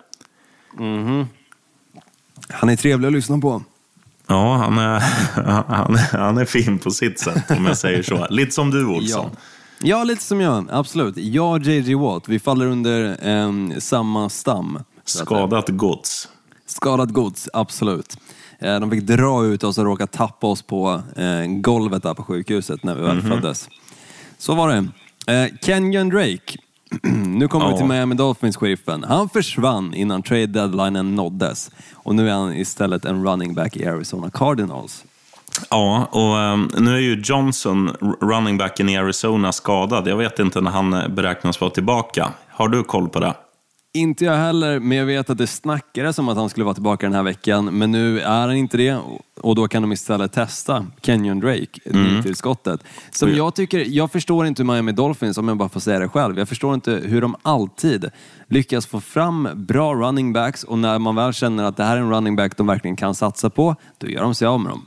[2.49, 3.63] Han är trevlig att lyssna på.
[4.27, 4.99] Ja, han är,
[5.75, 8.27] han, är- han är fin på sitt sätt, om jag säger så.
[8.31, 9.31] Lite som du, Olsson.
[9.33, 9.39] Ja.
[9.99, 10.67] ja, lite som jag.
[10.71, 11.17] Absolut.
[11.17, 14.79] Jag och JJ Watt, vi faller under eh, samma stam.
[15.05, 16.29] Skadat gods.
[16.67, 18.17] Skadat gods, absolut.
[18.59, 22.23] Eh, De fick dra ut oss och råka tappa oss på eh, golvet där på
[22.23, 23.29] sjukhuset när vi väl Mhm.
[23.31, 23.69] föddes.
[24.39, 24.87] Så var det.
[25.33, 26.59] Eh, Kenyon Drake.
[27.27, 29.05] Nu kommer vi till Miami Dolphins-sheriffen.
[29.09, 31.71] Han försvann innan trade deadlinen nåddes.
[31.95, 35.05] Och nu är han istället en running back i Arizona Cardinals.
[35.71, 37.89] Ja, och ehm, nu är ju Johnson,
[38.21, 40.09] running backen i Arizona, skadad.
[40.09, 42.29] Jag vet inte när han eh, beräknas vara tillbaka.
[42.49, 43.35] Har du koll på det?
[43.99, 47.07] Inte jag heller, men jag vet att det snackades om att han skulle vara tillbaka
[47.07, 47.65] den här veckan.
[47.65, 48.99] Men nu är han inte det
[49.41, 52.85] och då kan de istället testa Kenyon Drake, nytillskottet.
[53.11, 56.09] Som jag tycker, jag förstår inte hur Miami Dolphins, om jag bara får säga det
[56.09, 58.11] själv, jag förstår inte hur de alltid
[58.49, 62.01] lyckas få fram bra running backs och när man väl känner att det här är
[62.01, 64.87] en running back de verkligen kan satsa på, då gör de sig av med dem.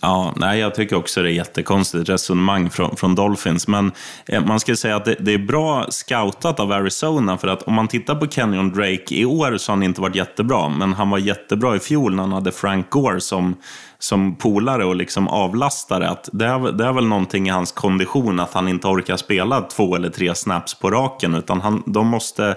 [0.00, 3.68] Ja, nej, jag tycker också det är jättekonstigt resonemang från, från Dolphins.
[3.68, 3.92] Men
[4.26, 7.38] eh, man ska säga att det, det är bra scoutat av Arizona.
[7.38, 10.16] För att om man tittar på Kenyon Drake i år så har han inte varit
[10.16, 10.68] jättebra.
[10.68, 13.56] Men han var jättebra i fjol när han hade Frank Gore som,
[13.98, 16.08] som polare och liksom avlastare.
[16.08, 19.60] Att det, är, det är väl någonting i hans kondition att han inte orkar spela
[19.60, 21.34] två eller tre snaps på raken.
[21.34, 22.56] Utan han, de måste...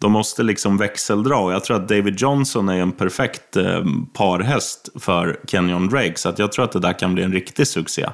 [0.00, 4.88] De måste liksom växeldra och jag tror att David Johnson är en perfekt eh, parhäst
[5.00, 6.16] för Kenyon Drake.
[6.16, 8.06] Så att jag tror att det där kan bli en riktig succé.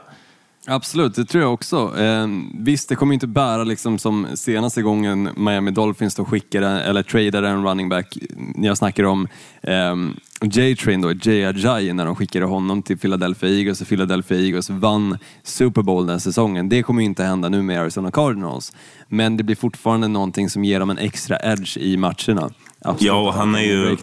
[0.69, 1.99] Absolut, det tror jag också.
[1.99, 7.03] Eh, visst, det kommer inte bära liksom som senaste gången Miami Dolphins då skickade eller
[7.03, 8.19] tradade en running back.
[8.57, 9.29] Jag snackar om
[9.63, 9.97] eh,
[10.41, 15.19] J-Train då, Jay Ajayi, när de skickade honom till Philadelphia Eagles och Philadelphia Eagles vann
[15.43, 16.69] Super Bowl den säsongen.
[16.69, 18.73] Det kommer ju inte hända nu med Arizona Cardinals.
[19.09, 22.51] Men det blir fortfarande någonting som ger dem en extra edge i matcherna.
[22.81, 23.97] Absolut, Ja, och han är ju-.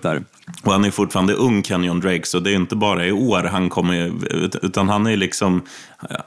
[0.64, 3.70] Och han är fortfarande ung, Kenyon Drake, så det är inte bara i år han
[3.70, 4.12] kommer,
[4.66, 5.62] utan han är liksom,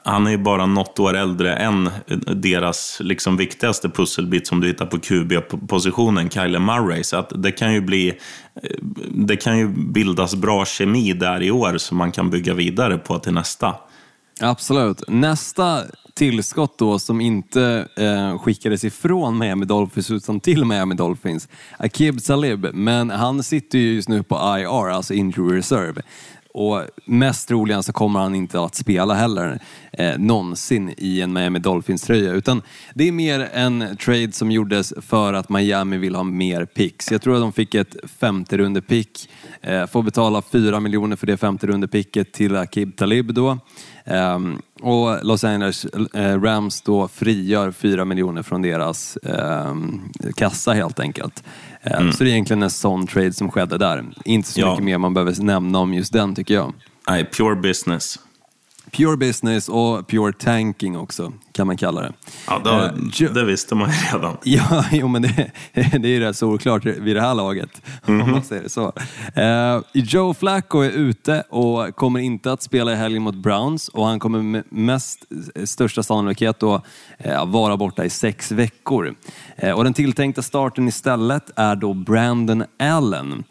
[0.04, 1.90] han är ju bara något år äldre än
[2.34, 7.04] deras liksom viktigaste pusselbit som du hittar på QB-positionen, Kyler Murray.
[7.04, 8.18] Så att det kan ju bli,
[9.08, 13.18] det kan ju bildas bra kemi där i år som man kan bygga vidare på
[13.18, 13.74] till nästa.
[14.40, 15.02] Absolut.
[15.08, 15.82] Nästa
[16.14, 22.66] tillskott då som inte eh, skickades ifrån Miami Dolphins utan till Miami Dolphins, Akib Salib.
[22.74, 26.02] men han sitter ju just nu på IR, alltså injury reserve.
[26.58, 29.58] Och mest troligen så kommer han inte att spela heller
[29.92, 32.32] eh, någonsin i en Miami Dolphins-tröja.
[32.32, 32.62] Utan
[32.94, 37.12] det är mer en trade som gjordes för att Miami vill ha mer picks.
[37.12, 39.30] Jag tror att de fick ett femte runde pick.
[39.60, 43.58] Eh, får betala 4 miljoner för det femte runde picket till Akib Talib då.
[44.06, 50.00] Ehm, och Los Angeles eh, Rams då frigör fyra miljoner från deras ehm,
[50.36, 51.44] kassa helt enkelt.
[51.82, 54.04] Ehm, Så det är egentligen en sån trade som skedde där.
[54.24, 54.70] Inte så Ja.
[54.70, 56.72] mycket mer man behöver nämna om just den tycker jag.
[57.08, 58.18] Nej, pure business.
[58.96, 62.12] Pure business och pure tanking också, kan man kalla det.
[62.46, 64.36] Ja, då, Eh, Jo- det visste man ju redan.
[64.44, 68.42] Ja, jo, men det, det är ju rätt solklart vid det här laget, om man
[68.42, 68.92] säger det så.
[69.34, 74.06] Eh, Joe Flacco är ute och kommer inte att spela i helgen mot Browns och
[74.06, 75.24] han kommer med mest
[75.64, 76.80] största sannolikhet då
[77.18, 79.14] eh, vara borta i sex veckor.
[79.56, 83.44] Eh, och den tilltänkta starten istället är då Brandon Allen.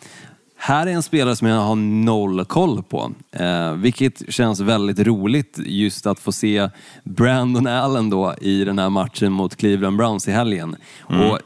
[0.58, 5.60] Här är en spelare som jag har noll koll på, eh, vilket känns väldigt roligt
[5.65, 6.70] just att få se
[7.04, 10.76] Brandon Allen då i den här matchen mot Cleveland Browns i helgen.
[11.02, 11.39] Och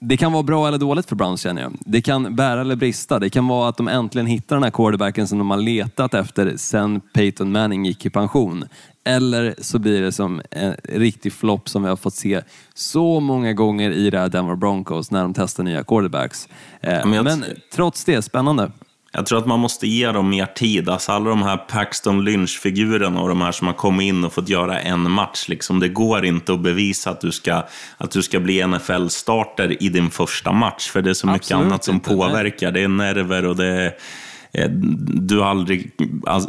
[0.00, 1.72] det kan vara bra eller dåligt för Browns känner jag.
[1.80, 3.18] Det kan bära eller brista.
[3.18, 6.56] Det kan vara att de äntligen hittar den här quarterbacken som de har letat efter
[6.56, 8.64] sen Peyton Manning gick i pension.
[9.08, 12.40] Eller så blir det som en riktig flopp som vi har fått se
[12.74, 16.48] så många gånger i det här Denver Broncos när de testar nya quarterbacks.
[16.80, 17.44] Eh, men jag- Men
[17.74, 18.70] trots det, spännande.
[19.12, 20.88] Jag tror att man måste ge dem mer tid.
[20.88, 24.48] Alltså alla de här Paxton Lynch-figurerna och de här som har kommit in och fått
[24.48, 25.48] göra en match.
[25.48, 27.62] Liksom, det går inte att bevisa att du ska,
[27.96, 30.88] att du ska bli NFL-starter i din första match.
[30.90, 32.18] För det är så mycket Absolut annat som inte, nej.
[32.18, 32.72] påverkar.
[32.72, 33.92] Det är nerver och det är...
[34.52, 34.70] Eh,
[35.20, 35.92] du aldrig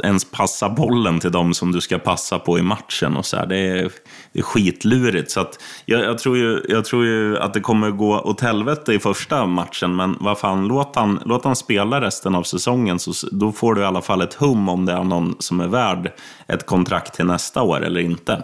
[0.04, 3.18] ens passar bollen till dem som du ska passa på i matchen.
[3.18, 3.46] Och så här.
[3.46, 3.92] Det, är,
[4.34, 5.32] det är skitlurigt.
[5.32, 8.94] Så att jag, jag, tror ju, jag tror ju att det kommer gå åt helvete
[8.94, 9.96] i första matchen.
[9.96, 13.00] Men vad fan, låt han, låt han spela resten av säsongen.
[13.00, 15.68] Så, då får du i alla fall ett hum om det är någon som är
[15.68, 16.12] värd
[16.48, 18.44] ett kontrakt till nästa år eller inte.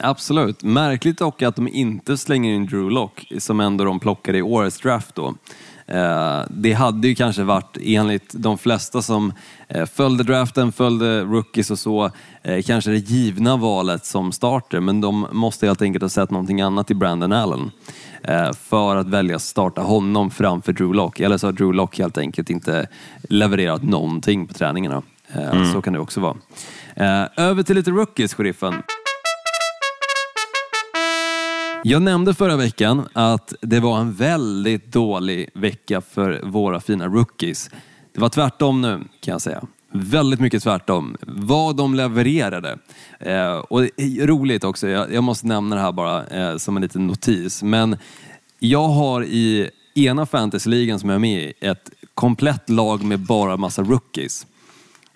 [0.00, 0.62] Absolut.
[0.62, 4.78] Märkligt dock att de inte slänger in Drew Lock som ändå de plockade i årets
[4.80, 5.34] draft då.
[5.86, 9.32] Eh, Det hade ju kanske varit, enligt de flesta som
[9.68, 12.10] eh, följde draften, följde rookies och så,
[12.42, 14.80] eh, kanske det givna valet som starter.
[14.80, 17.70] Men de måste helt enkelt ha sett någonting annat i Brandon Allen
[18.68, 21.20] för att välja att starta honom framför Drew Lock.
[21.20, 22.86] Eller så har Drew Lock helt enkelt inte
[23.28, 25.02] levererat någonting på träningarna.
[25.34, 26.36] Eh, Så kan det också vara.
[27.36, 28.74] Över till lite rookies, sheriffen.
[31.86, 37.70] Jag nämnde förra veckan att det var en väldigt dålig vecka för våra fina rookies.
[38.12, 39.62] Det var tvärtom nu kan jag säga.
[39.92, 41.16] Väldigt mycket tvärtom.
[41.20, 42.78] Vad de levererade.
[43.20, 46.76] Eh, och det är roligt också, jag, jag måste nämna det här bara eh, som
[46.76, 47.62] en liten notis.
[47.62, 47.96] Men
[48.58, 53.56] jag har i ena fantasyligan som jag är med i ett komplett lag med bara
[53.56, 54.46] massa rookies.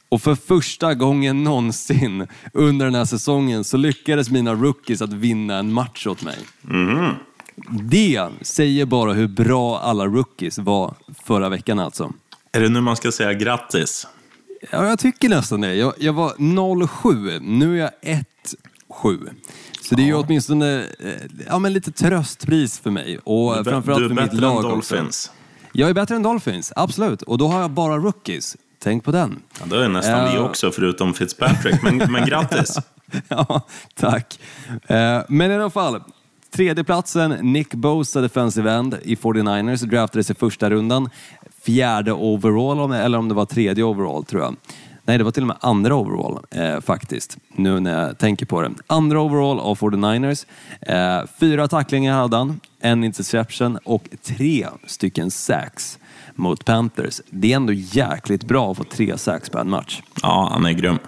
[0.08, 5.58] Och för första gången någonsin under den här säsongen så lyckades mina rookies att vinna
[5.58, 6.38] en match åt mig.
[7.70, 10.94] Det säger bara hur bra alla rookies var
[11.24, 12.12] förra veckan alltså.
[12.52, 14.06] Är det nu man ska säga grattis?
[14.70, 15.74] Ja, jag tycker nästan det.
[15.74, 18.18] Jag, jag var 0-7, nu är jag
[19.02, 19.28] 1-7.
[19.80, 21.12] Så det är ju åtminstone eh,
[21.46, 23.18] ja, men lite tröstpris för mig.
[23.18, 24.94] Och framförallt du är för mitt bättre lag än också.
[24.94, 25.32] Dolphins.
[25.72, 27.22] Jag är bättre än Dolphins, absolut.
[27.22, 28.56] Och då har jag bara rookies.
[28.82, 29.42] Tänk på den.
[29.60, 30.40] Ja, det är nästan vi Ja.
[30.42, 31.82] också, förutom Fitzpatrick.
[31.82, 32.76] Men, men grattis!
[33.28, 33.60] ja,
[33.94, 34.40] tack.
[34.86, 36.00] Eh, Men i alla fall,
[36.50, 41.10] tredje platsen Nick Bosa, defensive end i 49ers, draftades i första rundan.
[41.62, 44.56] Fjärde overall, eller om det var tredje overall tror jag.
[45.04, 48.62] Nej, det var till och med andra overall eh, faktiskt, nu när jag tänker på
[48.62, 48.70] det.
[48.86, 50.46] Andra overall av 49ers.
[50.80, 55.98] Eh, fyra tacklingar hade han, en interception och tre stycken sacks
[56.38, 57.20] mot Panthers.
[57.30, 60.02] Det är ändå jäkligt bra att få tre sax på en match.
[60.22, 60.98] Ja, han är grym.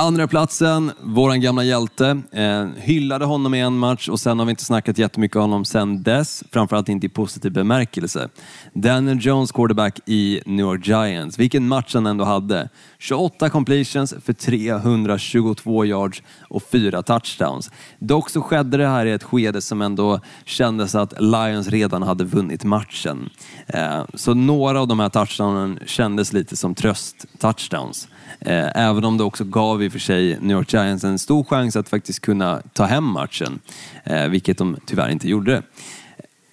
[0.00, 2.22] Andra platsen, våran gamla hjälte.
[2.32, 5.64] Eh, hyllade honom i en match och sen har vi inte snackat jättemycket om honom
[5.64, 6.44] sen dess.
[6.52, 8.28] Framförallt inte i positiv bemärkelse.
[8.74, 11.38] Daniel Jones, quarterback i New York Giants.
[11.38, 12.68] Vilken match han ändå hade.
[12.98, 17.70] 28 completions för 322 yards och fyra touchdowns.
[17.98, 22.24] Dock så skedde det här i ett skede som ändå kändes att Lions redan hade
[22.24, 23.30] vunnit matchen.
[23.66, 28.08] Eh, så några av de här touchdownen kändes lite som tröst-touchdowns.
[28.40, 31.44] Eh, Även om det också gav i och för sig New York Giants en stor
[31.44, 33.60] chans att faktiskt kunna ta hem matchen,
[34.04, 35.62] eh, vilket de tyvärr inte gjorde.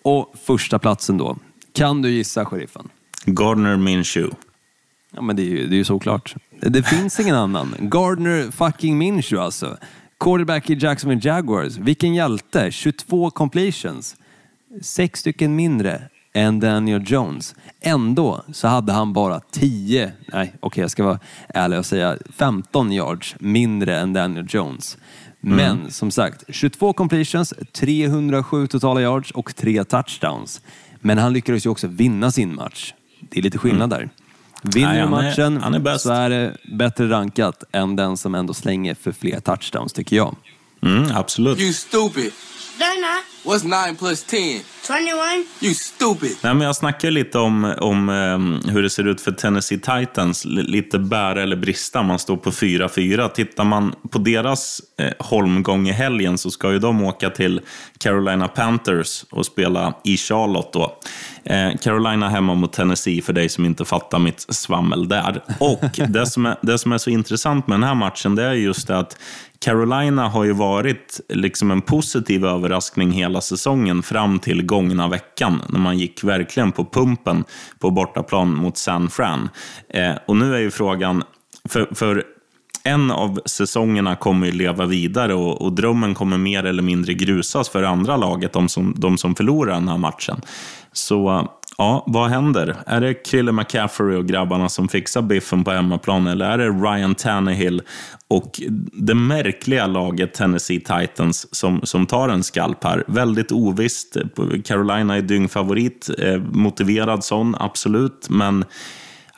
[0.03, 1.37] Och första platsen då.
[1.73, 2.89] Kan du gissa, sheriffen?
[3.25, 4.35] Gardner Minshew.
[5.15, 6.35] Ja, men det är ju, det är ju såklart.
[6.61, 7.75] Det finns ingen annan.
[7.79, 9.77] Gardner fucking Minshew alltså.
[10.19, 11.77] Quarterback i Jacksonville Jaguars.
[11.77, 12.71] Vilken hjälte!
[12.71, 14.15] 22 completions.
[14.81, 16.01] Sex stycken mindre
[16.38, 17.56] än Daniel Jones.
[17.82, 21.19] Ändå så hade han bara 10, nej okej jag ska vara
[21.50, 24.97] ärlig och säga 15 yards mindre än Daniel Jones.
[25.39, 30.62] Men som sagt, 22 completions, 307 totala yards och tre touchdowns.
[31.00, 32.93] Men han lyckades ju också vinna sin match.
[33.30, 34.10] Det är lite skillnad där.
[34.62, 38.36] Vinner Nej, han är- matchen han är så är det bättre rankat än den som
[38.36, 40.36] ändå slänger för fler touchdowns tycker jag.
[40.82, 41.60] Mm, absolut.
[41.60, 42.32] You stupid.
[42.80, 43.37] Not.
[43.47, 44.62] What's 9 plus 10?
[44.88, 45.45] 21?
[45.62, 46.38] You stupid.
[46.43, 50.45] Nej, men jag snackar lite om, om eh, hur det ser ut för Tennessee Titans.
[50.45, 52.03] L- lite bära eller brista.
[52.03, 53.29] Man står på 4-4.
[53.29, 57.62] Tittar man på deras eh, holmgång i helgen så ska ju de åka till
[57.99, 60.73] Carolina Panthers och spela i Charlotte.
[60.73, 60.97] Då.
[61.45, 65.43] Eh, Carolina hemma mot Tennessee för dig som inte fattar mitt svammel där.
[65.60, 68.53] Och det som, är, det som är så intressant med den här matchen det är
[68.53, 69.17] just det att
[69.60, 75.80] Carolina har ju varit liksom en positiv överraskning hela säsongen fram till gångna veckan när
[75.80, 77.43] man gick verkligen på pumpen
[77.80, 79.50] på bortaplan mot San Fran.
[79.89, 81.23] Eh, och nu är ju frågan,
[81.69, 82.23] för, för
[82.84, 87.69] en av säsongerna kommer ju leva vidare och, och drömmen kommer mer eller mindre grusas
[87.69, 90.41] för andra laget, de som, de som förlorar den här matchen.
[90.93, 92.75] Så ja, vad händer?
[92.85, 97.15] Är det Krille McCaffrey och grabbarna som fixar biffen på hemmaplan eller är det Ryan
[97.15, 97.81] Tannehill
[98.27, 98.61] och
[98.93, 103.03] det märkliga laget Tennessee Titans som, som tar en skalp här?
[103.07, 104.17] Väldigt ovisst.
[104.65, 108.65] Carolina är dyngfavorit, eh, motiverad sån, absolut, men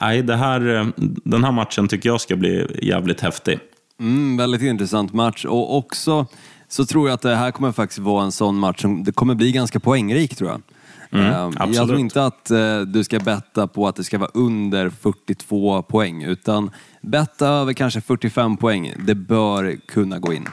[0.01, 0.87] Nej, det här, eh,
[1.23, 3.59] den här matchen tycker jag ska bli jävligt häftig.
[3.99, 6.25] Mm, väldigt intressant match och också
[6.67, 9.35] så tror jag att det här kommer faktiskt vara en sån match som det kommer
[9.35, 10.61] bli ganska poängrik tror jag.
[11.11, 11.25] Mm,
[11.57, 14.89] Eh, jag tror inte att eh, du ska betta på att det ska vara under
[14.89, 18.93] 42 poäng utan betta över kanske 45 poäng.
[19.05, 20.47] Det bör kunna gå in.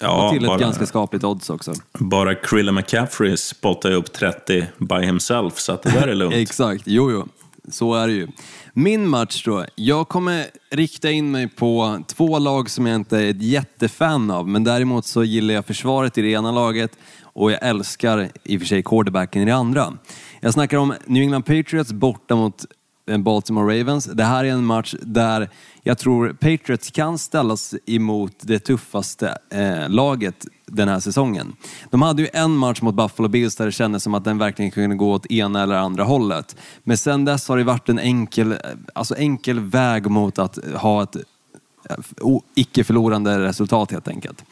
[0.00, 1.72] Ja, och till ett bara, ganska skapligt odds också.
[1.92, 6.34] bara Krille McCaffrey spottar upp 30 by himself, så att det där är lugnt.
[6.36, 7.28] Exakt, jo jo.
[7.70, 8.28] Så är det ju.
[8.72, 9.64] Min match då.
[9.74, 14.48] Jag kommer rikta in mig på två lag som jag inte är ett jättefan av,
[14.48, 16.98] men däremot så gillar jag försvaret i det ena laget
[17.32, 19.92] och jag älskar i och för sig quarterbacken i det andra.
[20.40, 22.64] Jag snackar om New England Patriots borta mot
[23.10, 24.04] eh, Baltimore Ravens.
[24.04, 25.48] Det här är en match där
[25.82, 31.52] jag tror Patriots kan ställas emot det tuffaste eh, laget den här säsongen.
[31.90, 34.70] De hade ju en match mot Buffalo Bills där det kändes som att den verkligen
[34.70, 36.56] kunde gå åt ena eller andra hållet.
[36.84, 38.56] Men sen dess har det varit en enkel,
[38.92, 44.44] alltså enkel väg mot att ha ett eh, icke-förlorande resultat helt enkelt.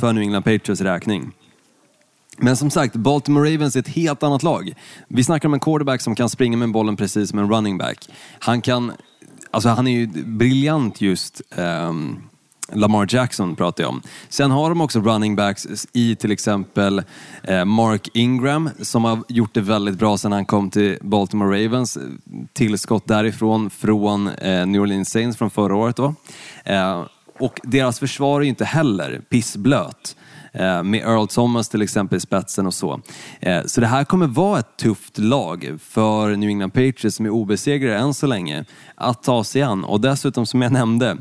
[0.00, 1.32] För New England Patriots räkning.
[2.40, 4.74] Men som sagt, Baltimore Ravens är ett helt annat lag.
[5.08, 8.08] Vi snackar om en quarterback som kan springa med bollen precis som en running back.
[8.38, 8.92] Han kan,
[9.50, 12.22] alltså han är ju briljant just, um,
[12.72, 14.02] Lamar Jackson pratar jag om.
[14.28, 17.02] Sen har de också running backs i till exempel
[17.42, 21.98] eh, Mark Ingram som har gjort det väldigt bra sedan han kom till Baltimore Ravens.
[22.52, 26.14] Tillskott därifrån från eh, New Orleans Saints från förra året då.
[26.64, 27.04] Eh,
[27.38, 30.16] och deras försvar är ju inte heller pissblöt.
[30.58, 33.00] Eh, med Earl Thomas till exempel i spetsen och så.
[33.40, 37.30] Eh, så det här kommer vara ett tufft lag för New England Patriots som är
[37.30, 39.84] obesegrade än så länge att ta sig an.
[39.84, 41.16] Och dessutom som jag nämnde,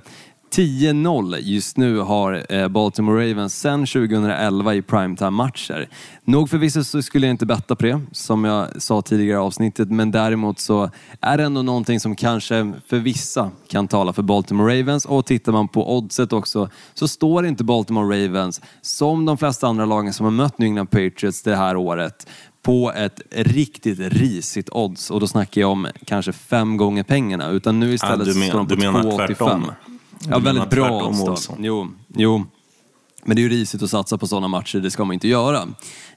[0.55, 5.89] 10-0 just nu har eh, Baltimore Ravens sedan 2011 i primetime-matcher.
[6.23, 9.91] Nog förvisso så skulle jag inte betta på det, som jag sa tidigare i avsnittet,
[9.91, 10.89] men däremot så
[11.21, 15.05] är det ändå någonting som kanske för vissa kan tala för Baltimore Ravens.
[15.05, 19.85] Och tittar man på oddset också så står inte Baltimore Ravens, som de flesta andra
[19.85, 22.27] lagen som har mött New England Patriots det här året,
[22.61, 25.11] på ett riktigt risigt odds.
[25.11, 28.57] Och då snackar jag om kanske fem gånger pengarna, utan nu istället men- så står
[28.57, 29.71] de på du menar 2,85.
[30.29, 31.07] Ja, Du väldigt bra.
[31.07, 31.57] Olsson?
[31.59, 32.45] Jo, jo.
[33.25, 35.61] Men det är ju risigt att satsa på sådana matcher, det ska man inte göra.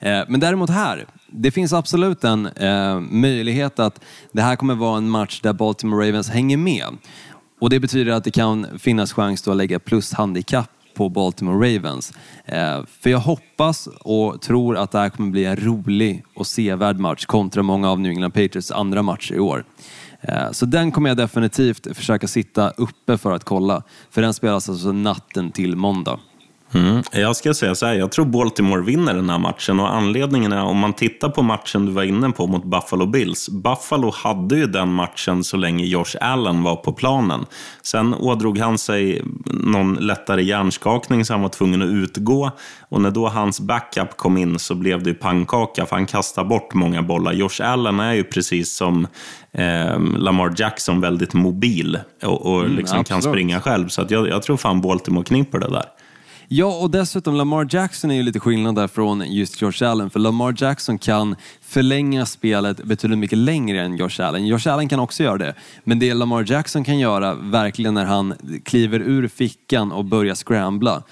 [0.00, 4.00] Eh, men däremot här, det finns absolut en eh, möjlighet att
[4.32, 6.86] det här kommer vara en match där Baltimore Ravens hänger med.
[7.60, 12.12] Och det betyder att det kan finnas chans att lägga plus handikapp på Baltimore Ravens.
[12.44, 16.98] Eh, för jag hoppas och tror att det här kommer bli en rolig och sevärd
[16.98, 19.64] match kontra många av New England Patriots andra matcher i år.
[20.20, 23.82] Eh, så den kommer jag definitivt försöka sitta uppe för att kolla.
[24.10, 26.20] För den spelas alltså natten till måndag.
[26.72, 27.02] Mm.
[27.12, 30.62] Jag ska säga så här, jag tror Baltimore vinner den här matchen och anledningen är
[30.62, 33.48] om man tittar på matchen du var inne på mot Buffalo Bills.
[33.48, 37.46] Buffalo hade ju den matchen så länge Josh Allen var på planen.
[37.82, 42.50] Sen ådrog han sig någon lättare hjärnskakning så han var tvungen att utgå
[42.88, 46.48] och när då hans backup kom in så blev det ju pannkaka för han kastade
[46.48, 47.32] bort många bollar.
[47.32, 49.06] Josh Allen är ju precis som
[49.52, 53.34] eh, Lamar Jackson väldigt mobil och, och liksom kan absolut.
[53.34, 53.88] springa själv.
[53.88, 55.84] Så jag, jag tror fan Baltimore knipper det där.
[56.52, 60.10] Ja, och dessutom Lamar Jackson är ju lite skillnad där från just Josh Allen.
[60.10, 64.46] För Lamar Jackson kan förlänga spelet betydligt mycket längre än Josh Allen.
[64.46, 65.54] Josh Allen kan också göra det.
[65.84, 68.34] Men det Lamar Jackson kan göra, verkligen när han
[68.64, 71.02] kliver ur fickan och börjar scrambla,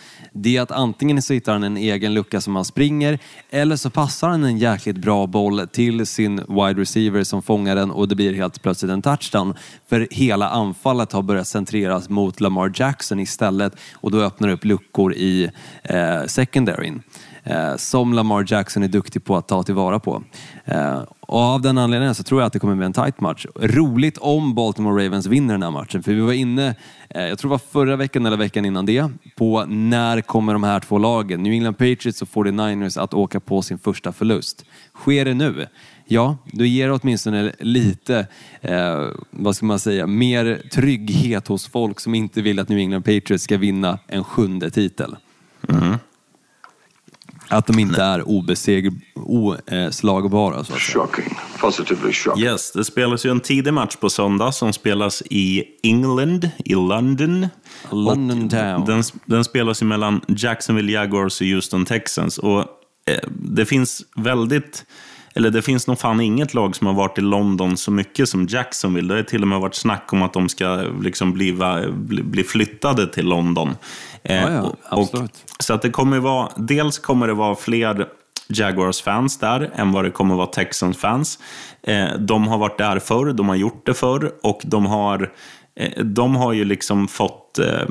[0.43, 3.19] det är att antingen så hittar han en egen lucka som han springer,
[3.51, 7.91] eller så passar han en jäkligt bra boll till sin wide receiver som fångar den
[7.91, 9.55] och det blir helt plötsligt en touchdown.
[9.89, 14.65] För hela anfallet har börjat centreras mot Lamar Jackson istället och då öppnar det upp
[14.65, 15.51] luckor i
[15.83, 17.03] eh, secondaryn
[17.45, 20.23] eh, som Lamar Jackson är duktig på att ta tillvara på.
[20.65, 23.47] Eh, och av den anledningen så tror jag att det kommer bli en tight match.
[23.55, 26.75] Roligt om Baltimore Ravens vinner den här matchen, för vi var inne,
[27.11, 30.63] eh, jag tror det var förra veckan eller veckan innan det, på när kommer de
[30.63, 34.65] här två lagen, New England Patriots och 49ers, att åka på sin första förlust.
[34.95, 35.67] Sker det nu?
[36.11, 38.27] Ja, då ger det åtminstone lite,
[38.61, 43.03] eh, vad ska man säga, mer trygghet hos folk som inte vill att New England
[43.03, 45.17] Patriots ska vinna en sjunde titel.
[45.69, 45.95] Mm.
[47.49, 51.07] Att de inte är obesegr, oslagbara så att säga.
[51.07, 51.39] Shocking.
[51.61, 52.45] Positively shocking.
[52.45, 57.47] Yes, det spelas ju en tidig match på söndag som spelas i England, i London.
[57.91, 58.85] London Och Town.
[58.85, 62.39] Den, den spelas ju mellan Jacksonville Jaguars och Houston Texans.
[62.39, 62.61] Och
[63.07, 64.85] eh, det finns väldigt,
[65.35, 68.47] eller det finns nog fan inget lag som har varit i London så mycket som
[68.47, 69.15] Jacksonville.
[69.15, 71.59] Det har till och med varit snack om att de ska liksom bli,
[71.93, 73.77] bli, bli flyttade till London.
[74.23, 75.31] Eh, Ja, ja, absolut.
[75.31, 78.07] och, så att det kommer vara, dels kommer det vara fler
[78.49, 81.39] Jaguars-fans där än vad det kommer vara Texans-fans.
[81.83, 85.33] Eh, de har varit där förr, de har gjort det förr och de har,
[85.77, 87.48] eh, de har ju liksom fått...
[87.59, 87.83] Eh,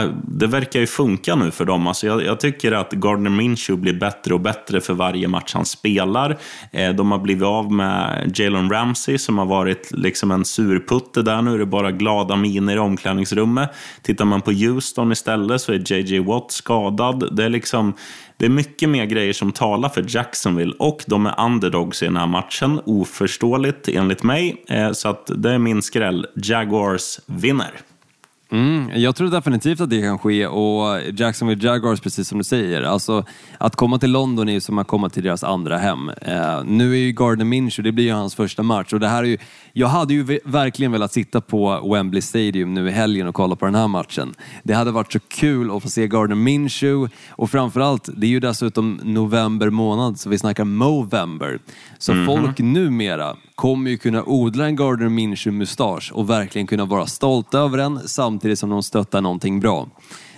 [0.00, 1.86] eh, det verkar ju funka nu för dem.
[1.86, 5.66] Alltså jag, jag tycker att Gardner Minshew blir bättre och bättre för varje match han
[5.66, 6.38] spelar.
[6.72, 11.42] Eh, de har blivit av med Jalen Ramsey som har varit liksom en surputte där.
[11.42, 13.70] Nu är det bara glada miner i omklädningsrummet.
[14.02, 17.36] Tittar man på Houston istället så är JJ Watt skadad.
[17.36, 17.94] Det är liksom...
[18.38, 22.16] Det är mycket mer grejer som talar för Jacksonville och de är underdogs i den
[22.16, 22.80] här matchen.
[22.84, 24.64] Oförståeligt enligt mig.
[24.68, 26.26] Eh, så att det är min skräll.
[26.34, 27.70] Jaguars vinner.
[28.50, 32.82] Mm, jag tror definitivt att det kan ske och Jacksonville Jaguars, precis som du säger,
[32.82, 33.24] alltså
[33.58, 36.08] att komma till London är ju som att komma till deras andra hem.
[36.08, 39.22] Eh, nu är ju Gardner Minshew, det blir ju hans första match och det här
[39.22, 39.38] är ju,
[39.72, 43.56] jag hade ju ve- verkligen velat sitta på Wembley Stadium nu i helgen och kolla
[43.56, 44.34] på den här matchen.
[44.62, 48.40] Det hade varit så kul att få se Gardner Minshew och framförallt, det är ju
[48.40, 51.58] dessutom november månad så vi snackar Movember.
[51.98, 57.58] Så folk numera kommer ju kunna odla en Gardner Minshew-mustasch och verkligen kunna vara stolta
[57.58, 59.88] över den samtidigt som de stöttar någonting bra.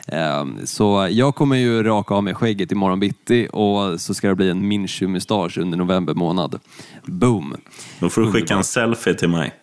[0.06, 4.34] Ehm, Så jag kommer ju raka av mig skägget imorgon bitti och så ska det
[4.34, 6.58] bli en Minshew-mustasch under november månad.
[7.06, 7.54] Boom!
[8.00, 9.54] Då får du skicka en selfie till mig.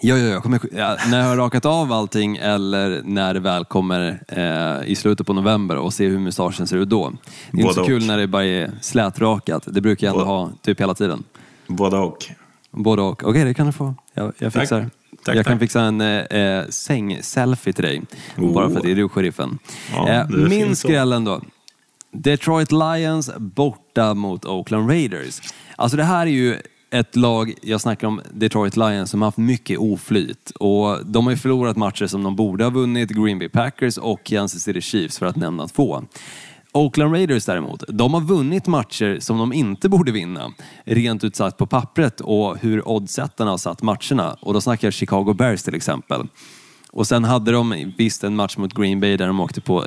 [0.00, 3.64] Ja, ja, jag kommer, ja, när jag har rakat av allting eller när det väl
[3.64, 7.12] kommer eh, i slutet på november och se hur mustaschen ser ut då.
[7.50, 8.06] Det är inte så Både kul och.
[8.06, 9.62] när det bara är slätrakat.
[9.66, 11.24] Det brukar jag ändå Både- ha typ hela tiden.
[11.66, 12.18] Båda och.
[12.76, 13.24] Både och.
[13.24, 13.94] Okej, det kan du få.
[14.14, 14.62] Jag, jag Tack.
[14.62, 14.90] fixar.
[15.24, 15.60] Tack, jag kan tack.
[15.60, 18.02] fixa en eh, eh, säng-selfie till dig.
[18.38, 18.52] Oh.
[18.52, 19.58] Bara för att det är du, sheriffen.
[19.92, 21.40] Ja, eh, min skräll ändå.
[22.12, 25.40] Detroit Lions borta mot Oakland Raiders.
[25.76, 26.56] Alltså det här är ju
[26.90, 30.50] ett lag, jag snackar om Detroit Lions, som har haft mycket oflyt.
[30.50, 34.24] Och de har ju förlorat matcher som de borde ha vunnit, Green Bay Packers och
[34.24, 36.02] Kansas City Chiefs för att nämna två.
[36.76, 40.52] Oakland Raiders däremot, de har vunnit matcher som de inte borde vinna.
[40.84, 44.36] Rent ut sagt på pappret och hur oddsättarna har satt matcherna.
[44.40, 46.26] Och då snackar jag Chicago Bears till exempel.
[46.90, 49.84] Och sen hade de visst en match mot Green Bay där de åkte på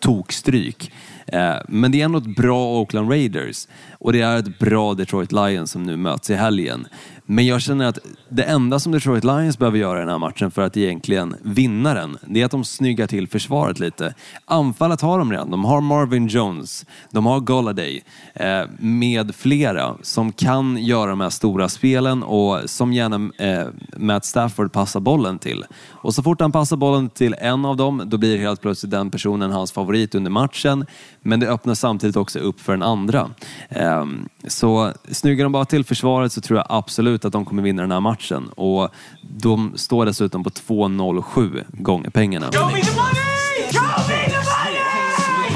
[0.00, 0.92] tokstryk.
[1.26, 3.68] Eh, men det är ändå ett bra Oakland Raiders
[3.98, 6.86] och det är ett bra Detroit Lions som nu möts i helgen.
[7.26, 7.98] Men jag känner att
[8.28, 11.94] det enda som Detroit Lions behöver göra i den här matchen för att egentligen vinna
[11.94, 14.14] den, det är att de snyggar till försvaret lite.
[14.44, 15.50] Anfallet har de redan.
[15.50, 18.02] De har Marvin Jones, de har Golladay
[18.34, 23.66] eh, med flera som kan göra de här stora spelen och som gärna eh,
[23.96, 25.64] Matt Stafford passar bollen till.
[25.90, 29.10] Och så fort han passar bollen till en av dem, då blir helt plötsligt den
[29.10, 30.86] personen hans favorit under matchen.
[31.22, 33.30] Men det öppnar samtidigt också upp för den andra.
[33.68, 37.82] Ehm, så snyggar de bara till försvaret så tror jag absolut att de kommer vinna
[37.82, 38.48] den här matchen.
[38.48, 38.88] Och
[39.22, 42.50] de står dessutom på 2,07 gånger pengarna.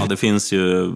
[0.06, 0.92] Ja, det finns ju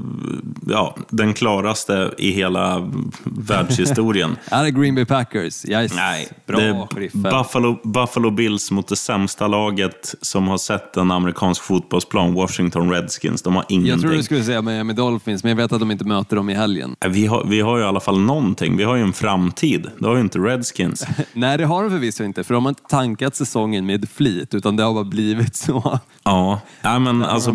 [0.66, 2.90] ja, den klaraste i hela
[3.24, 4.36] världshistorien.
[4.50, 5.64] Är det Green Bay Packers?
[5.68, 5.94] Yes.
[5.94, 7.30] Nej, Bra, är.
[7.30, 13.42] Buffalo, Buffalo Bills mot det sämsta laget som har sett en amerikansk fotbollsplan, Washington Redskins.
[13.42, 13.90] De har ingenting.
[13.90, 16.50] Jag tror du skulle säga Miami Dolphins, men jag vet att de inte möter dem
[16.50, 16.96] i helgen.
[17.08, 18.76] vi, har, vi har ju i alla fall någonting.
[18.76, 19.90] Vi har ju en framtid.
[19.98, 21.06] Det har ju inte Redskins.
[21.32, 24.76] Nej, det har de förvisso inte, för de har inte tankat säsongen med flit, utan
[24.76, 25.98] det har bara blivit så.
[26.22, 27.52] Ja, ja men alltså...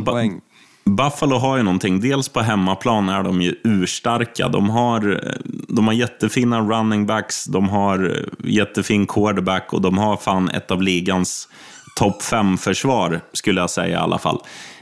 [0.89, 1.99] Buffalo har ju någonting.
[1.99, 4.47] Dels på hemmaplan är de ju urstarka.
[4.47, 5.21] De har,
[5.67, 10.81] de har jättefina running backs, de har jättefin quarterback och de har fan ett av
[10.81, 11.47] ligans
[11.95, 14.39] topp fem försvar skulle jag säga i alla fall.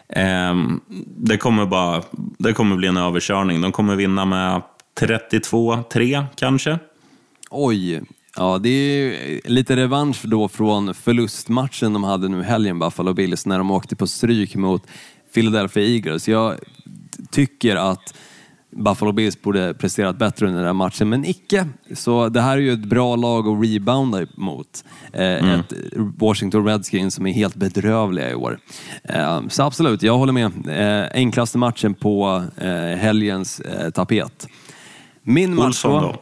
[0.10, 0.80] Ehm,
[1.18, 2.04] det, kommer bara,
[2.38, 3.62] det kommer bli en överkörning.
[3.62, 4.62] De kommer vinna med
[5.00, 6.80] 32-3 kanske.
[7.50, 8.02] Oj.
[8.36, 13.14] Ja, det är ju lite revansch då från förlustmatchen de hade nu i helgen, Buffalo
[13.14, 14.88] Bills, när de åkte på stryk mot
[15.34, 16.28] Philadelphia Eagles.
[16.28, 16.56] Jag
[17.32, 18.14] tycker att
[18.76, 21.68] Buffalo Bills borde presterat bättre under den här matchen, men icke.
[21.94, 24.84] Så det här är ju ett bra lag att rebounda mot.
[25.14, 28.60] Eh, Ett Washington Redskins som är helt bedrövliga i år.
[29.04, 30.52] Eh, så absolut, jag håller med.
[30.68, 34.48] Eh, enklaste matchen på eh, helgens eh, tapet.
[35.24, 36.16] Min match Olsson då?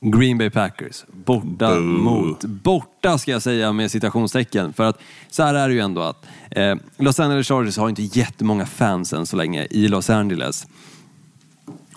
[0.00, 1.04] Green Bay Packers.
[1.24, 1.80] Borta Boo.
[1.80, 2.44] mot...
[2.44, 4.72] Borta ska jag säga med citationstecken.
[4.72, 5.00] För att
[5.30, 9.12] så här är det ju ändå att eh, Los Angeles Chargers har inte jättemånga fans
[9.12, 10.66] än så länge i Los Angeles.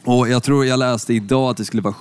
[0.04, 1.96] Och jag tror jag läste idag att det skulle vara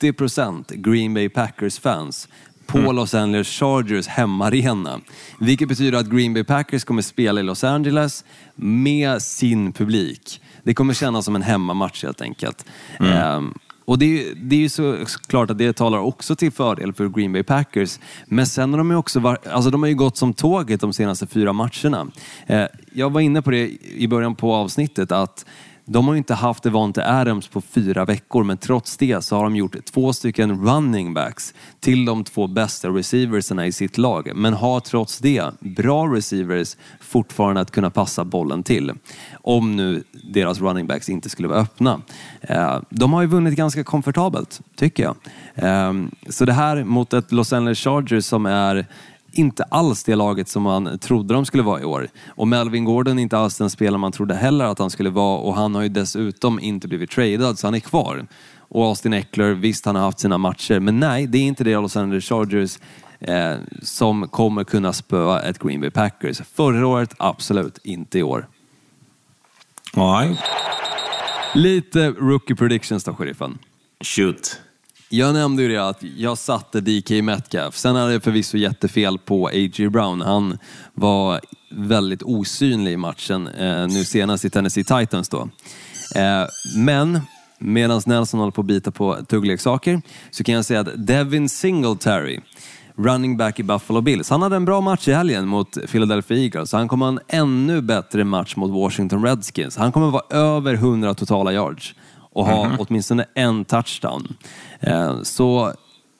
[0.00, 2.28] 70% Green Bay Packers-fans
[2.66, 5.00] på Los Angeles Chargers hemmaarena.
[5.38, 8.24] Vilket betyder att Green Bay Packers kommer spela i Los Angeles
[8.54, 10.40] med sin publik.
[10.62, 12.64] Det kommer kännas som en hemmamatch helt enkelt.
[13.00, 13.54] Ehm,
[13.88, 16.92] och det är, ju- det är ju så klart att det talar också till fördel
[16.92, 17.98] för Green Bay Packers.
[18.26, 20.92] Men sen har de ju också varit, alltså de har ju gått som tåget de
[20.92, 22.06] senaste fyra matcherna.
[22.46, 25.46] Eh, jag var inne på det i början på avsnittet att
[25.90, 29.44] de har ju inte haft Devonte Adams på fyra veckor, men trots det så har
[29.44, 34.30] de gjort två stycken running backs till de två bästa receiversarna i sitt lag.
[34.34, 38.92] Men har trots det bra receivers fortfarande att kunna passa bollen till.
[39.32, 42.00] Om nu deras running backs inte skulle vara öppna.
[42.40, 45.16] Eh, de har ju vunnit ganska komfortabelt, tycker jag.
[45.54, 45.92] Eh,
[46.28, 48.86] så det här mot ett Los Angeles Chargers som är
[49.32, 52.08] inte alls det laget som man trodde de skulle vara i år.
[52.28, 55.38] Och Melvin Gordon är inte alls den spelare man trodde heller att han skulle vara
[55.38, 58.26] och han har ju dessutom inte blivit tradad så han är kvar.
[58.58, 61.74] Och Austin Eckler, visst han har haft sina matcher, men nej, det är inte det
[61.74, 62.78] Los Angeles Chargers
[63.20, 66.40] eh, som kommer kunna spöa ett Green Bay Packers.
[66.54, 68.46] Förra året, absolut, inte i år.
[69.94, 70.40] Nej.
[71.54, 73.58] Lite rookie predictions då, sheriffen.
[74.00, 74.60] Shoot.
[75.10, 77.76] Jag nämnde ju det att jag satte DK Metcalf.
[77.76, 79.88] Sen hade jag förvisso jättefel på A.J.
[79.88, 80.20] Brown.
[80.20, 80.58] Han
[80.94, 81.40] var
[81.70, 85.48] väldigt osynlig i matchen, eh, nu senast i Tennessee Titans då.
[86.16, 86.46] Eh,
[86.76, 87.20] men
[87.58, 92.40] medan Nelson håller på att bita på tuggleksaker så kan jag säga att Devin Singletary,
[92.96, 96.72] running back i Buffalo Bills, han hade en bra match i helgen mot Philadelphia Eagles.
[96.72, 99.76] Han kommer ha en ännu bättre match mot Washington Redskins.
[99.76, 101.94] Han kommer vara över 100 totala yards
[102.38, 104.36] och ha åtminstone en touchdown.
[104.80, 105.72] Eh, Så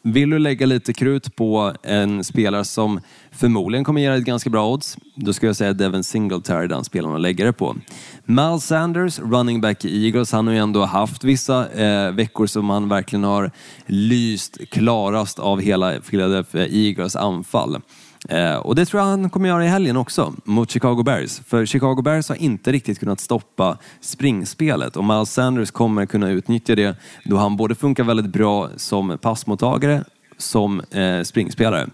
[0.02, 3.00] vill du lägga lite krut på en spelare som
[3.32, 6.84] förmodligen kommer ge dig ett ganska bra odds, då ska jag säga Devin Singletary den
[6.84, 7.76] spelaren att lägga det på.
[8.24, 12.70] Mal Sanders, running back i Eagles, han har ju ändå haft vissa eh, veckor som
[12.70, 13.50] han verkligen har
[13.86, 17.80] lyst klarast av hela Philadelphia Eagles anfall.
[18.28, 21.40] Eh, och det tror jag han kommer göra i helgen också, mot Chicago Bears.
[21.46, 26.74] För Chicago Bears har inte riktigt kunnat stoppa springspelet och Miles Sanders kommer kunna utnyttja
[26.74, 30.04] det då han både funkar väldigt bra som passmottagare
[30.38, 31.88] som eh, springspelare.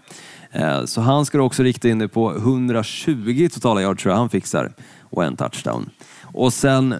[0.51, 4.19] Eh, så han ska då också rikta in det på 120 totala yard tror jag
[4.19, 5.89] han fixar och en touchdown.
[6.21, 6.95] Och sen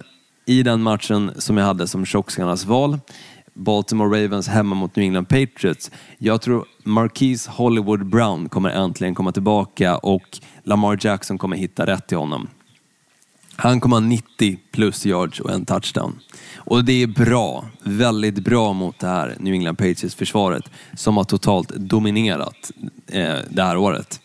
[0.46, 2.98] i den matchen som jag hade som tjockskallarnas val
[3.56, 5.90] Baltimore Ravens hemma mot New England Patriots.
[6.18, 12.06] Jag tror Marquise Hollywood Brown kommer äntligen komma tillbaka och Lamar Jackson kommer hitta rätt
[12.06, 12.48] till honom.
[13.56, 16.18] Han kommer ha 90 plus yards och en touchdown.
[16.56, 21.68] Och det är bra, väldigt bra mot det här New England Patriots-försvaret som har totalt
[21.68, 22.72] dominerat
[23.06, 24.20] eh, det här året.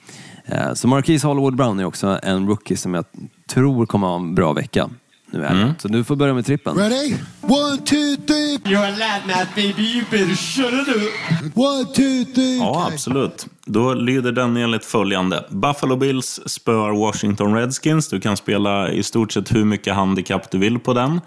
[0.46, 3.06] Eh, så Marquise Hollywood Brown är också en rookie som jag
[3.48, 4.90] tror kommer ha en bra vecka.
[5.32, 5.76] Nu är det.
[5.80, 6.78] Så du får börja med trippen.
[6.78, 7.14] Ready?
[7.42, 8.58] One, two, three.
[8.64, 9.82] You're a lad, Matt, baby.
[9.82, 11.58] You better shut it up.
[11.58, 12.58] One, two, three.
[12.58, 13.48] Ja, absolut.
[13.66, 15.46] Då lyder den enligt följande.
[15.50, 18.10] Buffalo Bills spöar Washington Redskins.
[18.10, 21.22] Du kan spela i stort sett hur mycket handikapp du vill på den.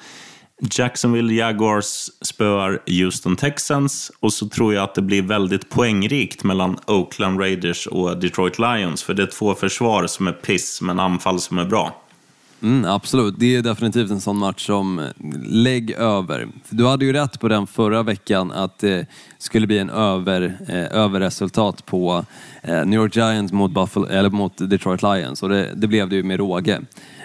[0.70, 4.12] Jacksonville Jaguars spöar Houston Texans.
[4.20, 9.02] Och så tror jag att det blir väldigt poängrikt mellan Oakland Raiders och Detroit Lions.
[9.02, 12.03] För det är två försvar som är piss, men anfall som är bra.
[12.64, 15.04] Mm, absolut, det är definitivt en sån match som eh,
[15.42, 16.48] lägg över.
[16.70, 19.06] Du hade ju rätt på den förra veckan att det
[19.38, 22.24] skulle bli en över, eh, överresultat på
[22.62, 26.16] eh, New York Giants mot, Buffalo, eller mot Detroit Lions och det, det blev det
[26.16, 26.80] ju med råge.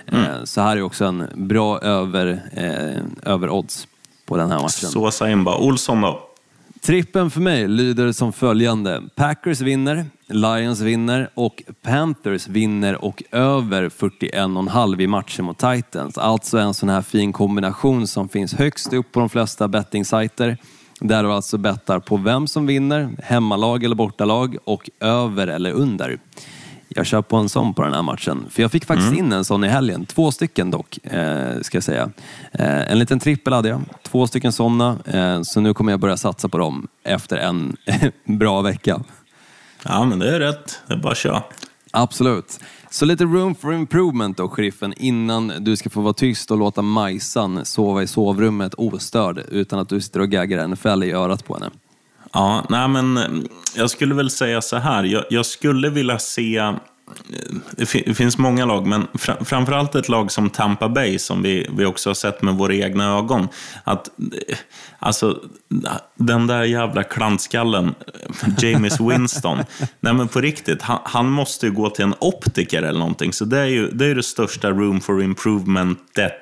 [0.05, 3.87] Eh, så här är också en bra över, eh, över odds
[4.25, 4.89] på den här matchen.
[4.89, 5.57] Såsa in bara.
[5.57, 6.28] Olsson då?
[6.81, 9.01] Trippen för mig lyder som följande.
[9.15, 16.17] Packers vinner, Lions vinner och Panthers vinner och över 41,5 i matchen mot Titans.
[16.17, 20.57] Alltså en sån här fin kombination som finns högst upp på de flesta bettingsajter.
[21.01, 26.19] Där du alltså bettar på vem som vinner, hemmalag eller bortalag och över eller under.
[26.91, 28.45] Jag kör på en sån på den här matchen.
[28.49, 30.05] För jag fick faktiskt in en sån i helgen.
[30.05, 32.09] Två stycken dock, eh, ska jag säga.
[32.51, 33.81] Eh, en liten trippel hade jag.
[34.03, 34.97] Två stycken såna.
[35.05, 37.77] Eh, så nu kommer jag börja satsa på dem efter en
[38.39, 39.03] bra vecka.
[39.83, 40.79] Ja, men det är rätt.
[40.87, 41.43] Det är bara att köra.
[41.91, 42.59] Absolut.
[42.89, 46.81] Så lite room for improvement då, sheriffen, innan du ska få vara tyst och låta
[46.81, 51.53] Majsan sova i sovrummet ostörd utan att du sitter och gaggar NFL i örat på
[51.53, 51.69] henne.
[52.33, 53.23] Ja, nej men eh,
[53.75, 55.03] jag skulle väl säga så här.
[55.03, 56.73] Jag, jag skulle vilja se eh,
[57.71, 61.41] det fi- det finns många lag, men fra, framförallt ett lag som Tampa Bay som
[61.41, 63.47] vi, vi också har sett med våra egna ögon.
[63.83, 64.07] Att,
[64.47, 64.57] eh,
[64.99, 65.39] alltså,
[66.17, 67.95] den där jävla klantskallen,
[68.57, 69.57] James Winston.
[69.99, 73.33] nej men på riktigt, han, han måste ju gå till en optiker eller någonting.
[73.33, 75.13] Så det är ju det, är det största room for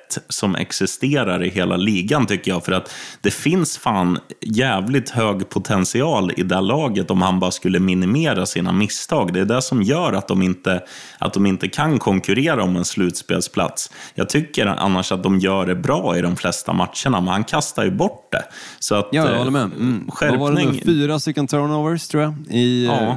[0.07, 2.65] improvementet som existerar i hela ligan tycker jag.
[2.65, 2.91] För att
[3.21, 8.71] det finns fan jävligt hög potential i det laget om han bara skulle minimera sina
[8.71, 9.33] misstag.
[9.33, 10.83] Det är det som gör att de inte,
[11.19, 13.91] att de inte kan konkurrera om en slutspelsplats.
[14.15, 17.83] Jag tycker annars att de gör det bra i de flesta matcherna, men han kastar
[17.83, 18.43] ju bort det.
[18.79, 19.61] Så att, Ja, jag eh, håller med.
[19.63, 20.09] Mm.
[20.21, 20.63] Vad var det nu?
[20.63, 20.81] Skärpning.
[20.85, 22.93] Fyra stycken turnovers tror jag i Ja.
[22.93, 23.15] eh,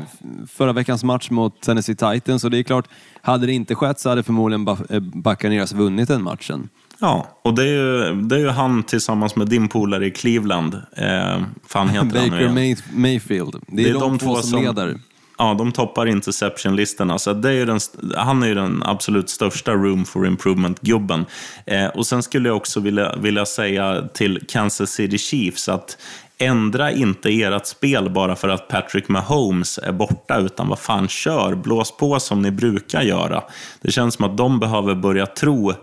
[0.48, 2.44] förra veckans match mot Tennessee Titans.
[2.44, 2.88] Och det är klart,
[3.22, 6.68] hade det inte skett så hade förmodligen eh, Buccaneers vunnit den matchen.
[7.00, 10.74] Ja, och det är, ju, det är ju han tillsammans med din polare i Cleveland.
[10.96, 12.58] Eh, fan heter han nu Baker igen?
[12.58, 13.56] May- Mayfield.
[13.66, 14.98] Det är, de, två som, leder.
[15.38, 17.18] Ja, de toppar interception-listorna.
[17.18, 17.80] Så det är ju den,
[18.16, 21.26] han är ju den absolut största room for improvement-gubben.
[21.66, 25.96] Eh, och sen skulle jag också vilja, vilja säga till Kansas City Chiefs att
[26.38, 31.54] ändra inte ert spel bara för att Patrick Mahomes är borta, utan vad fan, kör,
[31.54, 33.42] blås på som ni brukar göra.
[33.82, 35.74] Det känns som att de behöver börja tro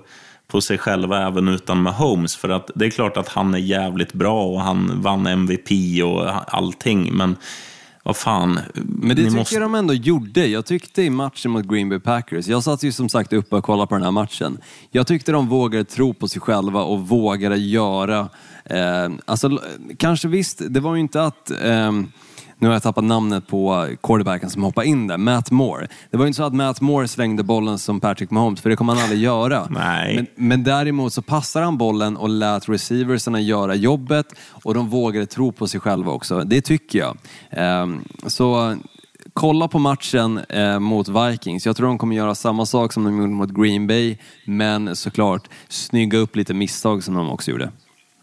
[0.48, 2.36] på sig själva även utan Mahomes.
[2.36, 5.72] För att det är klart att han är jävligt bra och han vann MVP
[6.04, 7.36] och allting, men
[8.08, 8.60] vad fan.
[8.74, 9.56] Men det tycker måste...
[9.56, 10.48] jag de ändå gjorde.
[10.48, 13.64] Jag tyckte i matchen mot Green Bay Packers, jag satt ju som sagt uppe och
[13.64, 14.58] kollade på den här matchen.
[14.92, 18.30] Jag tyckte de vågade tro på sig själva och vågade göra,
[18.66, 19.60] eh, alltså
[19.98, 21.92] kanske visst, det var ju inte att eh,
[22.60, 25.88] nu har jag tappat namnet på quarterbacken som hoppade in där, Matt Moore.
[26.12, 28.76] Det var ju inte så att Matt Moore slängde bollen som Patrick Mahomes, för det
[28.76, 29.68] kommer han aldrig göra.
[29.72, 30.16] Nej.
[30.16, 35.26] Men, men däremot så passar han bollen och lät receiversarna göra jobbet och de vågade
[35.26, 36.40] tro på sig själva också.
[36.40, 37.18] Det tycker jag.
[37.50, 38.76] Ehm, så
[39.34, 41.66] kolla på matchen eh, mot Vikings.
[41.66, 45.48] Jag tror de kommer göra samma sak som de gjorde mot Green Bay, men såklart
[45.68, 47.72] snygga upp lite misstag som de också gjorde.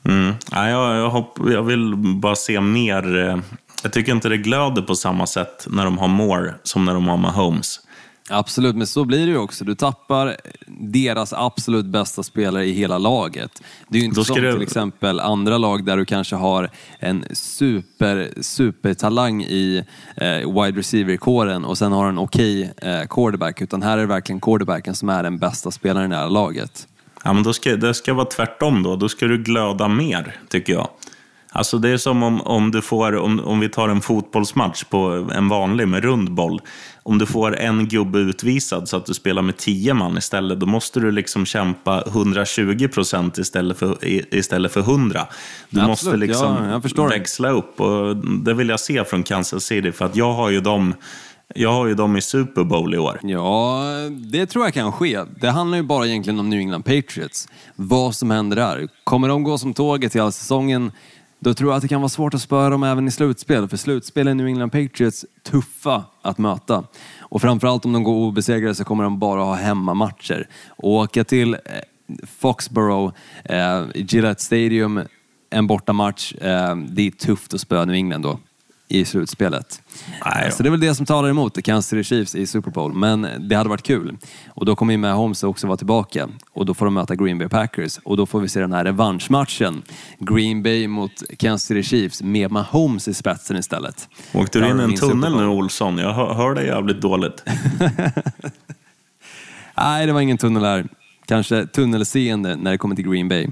[0.08, 0.34] Mm.
[0.50, 3.42] Ja, jag, jag, hopp, jag vill bara se mer.
[3.82, 7.08] Jag tycker inte det glöder på samma sätt när de har Moore som när de
[7.08, 7.80] har Mahomes.
[8.30, 9.64] Absolut, men så blir det ju också.
[9.64, 13.62] Du tappar deras absolut bästa spelare i hela laget.
[13.88, 17.24] Det är ju inte som det- till exempel andra lag där du kanske har en
[17.32, 19.84] super, supertalang i
[20.16, 20.26] eh,
[20.62, 23.60] wide receiver-kåren och sen har en okej eh, quarterback.
[23.62, 26.88] Utan här är det verkligen quarterbacken som är den bästa spelaren i det här laget.
[27.24, 28.96] Ja, men då ska, det ska vara tvärtom då.
[28.96, 30.88] Då ska du glöda mer, tycker jag.
[31.56, 35.28] Alltså det är som om, om du får, om, om vi tar en fotbollsmatch på
[35.34, 36.60] en vanlig med rund boll.
[37.02, 40.66] Om du får en gubbe utvisad så att du spelar med tio man istället, då
[40.66, 45.26] måste du liksom kämpa 120 procent istället för, istället för 100.
[45.70, 49.92] Du Absolut, måste liksom ja, växla upp och det vill jag se från Kansas City
[49.92, 50.94] för att jag har ju dem,
[51.54, 53.20] jag har ju dem i Super Bowl i år.
[53.22, 53.82] Ja,
[54.30, 55.20] det tror jag kan ske.
[55.40, 57.48] Det handlar ju bara egentligen om New England Patriots.
[57.76, 58.88] Vad som händer där.
[59.04, 60.92] Kommer de gå som tåget hela säsongen,
[61.44, 63.68] då tror jag att det kan vara svårt att spöra dem även i slutspel.
[63.68, 66.84] För slutspel är New England Patriots tuffa att möta.
[67.18, 70.48] Och framförallt om de går obesegrade så kommer de bara ha hemmamatcher.
[70.68, 71.60] Och åka till eh,
[72.38, 73.14] Foxborough,
[73.44, 75.00] eh, Gillette Stadium,
[75.50, 78.38] en bortamatch, eh, det är tufft att spöa New England då
[78.88, 79.82] i slutspelet.
[80.24, 82.94] Nej, Så det är väl det som talar emot Kansas City Chiefs i Super Bowl.
[82.94, 84.16] Men det hade varit kul.
[84.48, 86.28] Och då kommer ju med Holmes också vara tillbaka.
[86.52, 87.98] Och då får de möta Green Bay Packers.
[88.04, 89.82] Och då får vi se den här revanschmatchen.
[90.18, 94.08] Green Bay mot Kansas City Chiefs med Mahomes i spetsen istället.
[94.32, 95.98] Åkte du in i en tunnel nu Olsson?
[95.98, 97.44] Jag hör, hör dig jävligt dåligt.
[99.76, 100.86] Nej, det var ingen tunnel här.
[101.26, 103.48] Kanske tunnelseende när det kommer till Green Bay.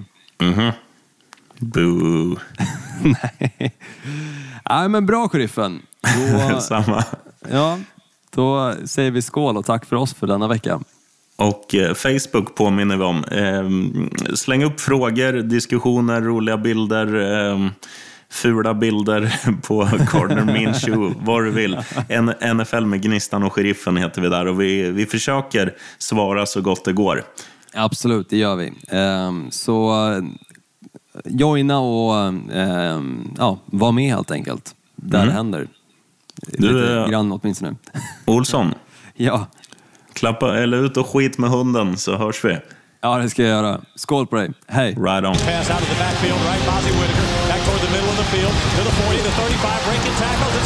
[1.62, 2.36] Boo.
[3.02, 3.74] Nej.
[4.70, 5.82] Nej, men bra sheriffen.
[6.00, 7.04] Då, Samma.
[7.50, 7.78] ja,
[8.30, 10.80] då säger vi skål och tack för oss för denna vecka.
[11.36, 13.24] Och eh, Facebook påminner vi om.
[13.24, 17.14] Eh, släng upp frågor, diskussioner, roliga bilder,
[17.50, 17.68] eh,
[18.30, 21.78] fula bilder på Corner Minshew, vad du vill.
[22.54, 26.84] NFL med Gnistan och Sheriffen heter vi där och vi, vi försöker svara så gott
[26.84, 27.24] det går.
[27.74, 28.72] Absolut, det gör vi.
[28.88, 29.92] Ehm, så
[31.24, 32.14] joina och
[32.54, 34.74] ehm, ja, var med helt enkelt.
[34.96, 35.68] Där det händer.
[36.34, 37.74] Du, Lite eh, grann åtminstone.
[38.26, 38.74] Olsson,
[39.14, 39.46] ja.
[40.12, 42.58] klappa, eller ut och skit med hunden så hörs vi.
[43.00, 43.80] ja, det ska jag göra.
[43.96, 44.50] Skål på dig.
[44.66, 44.88] Hej!
[44.88, 45.32] Right on.
[45.32, 46.66] Pass out of the backfield, right?
[46.66, 50.14] Bozzy Whitaker back toward the middle of the field to the 40, the 35, breaking
[50.18, 50.61] tackles.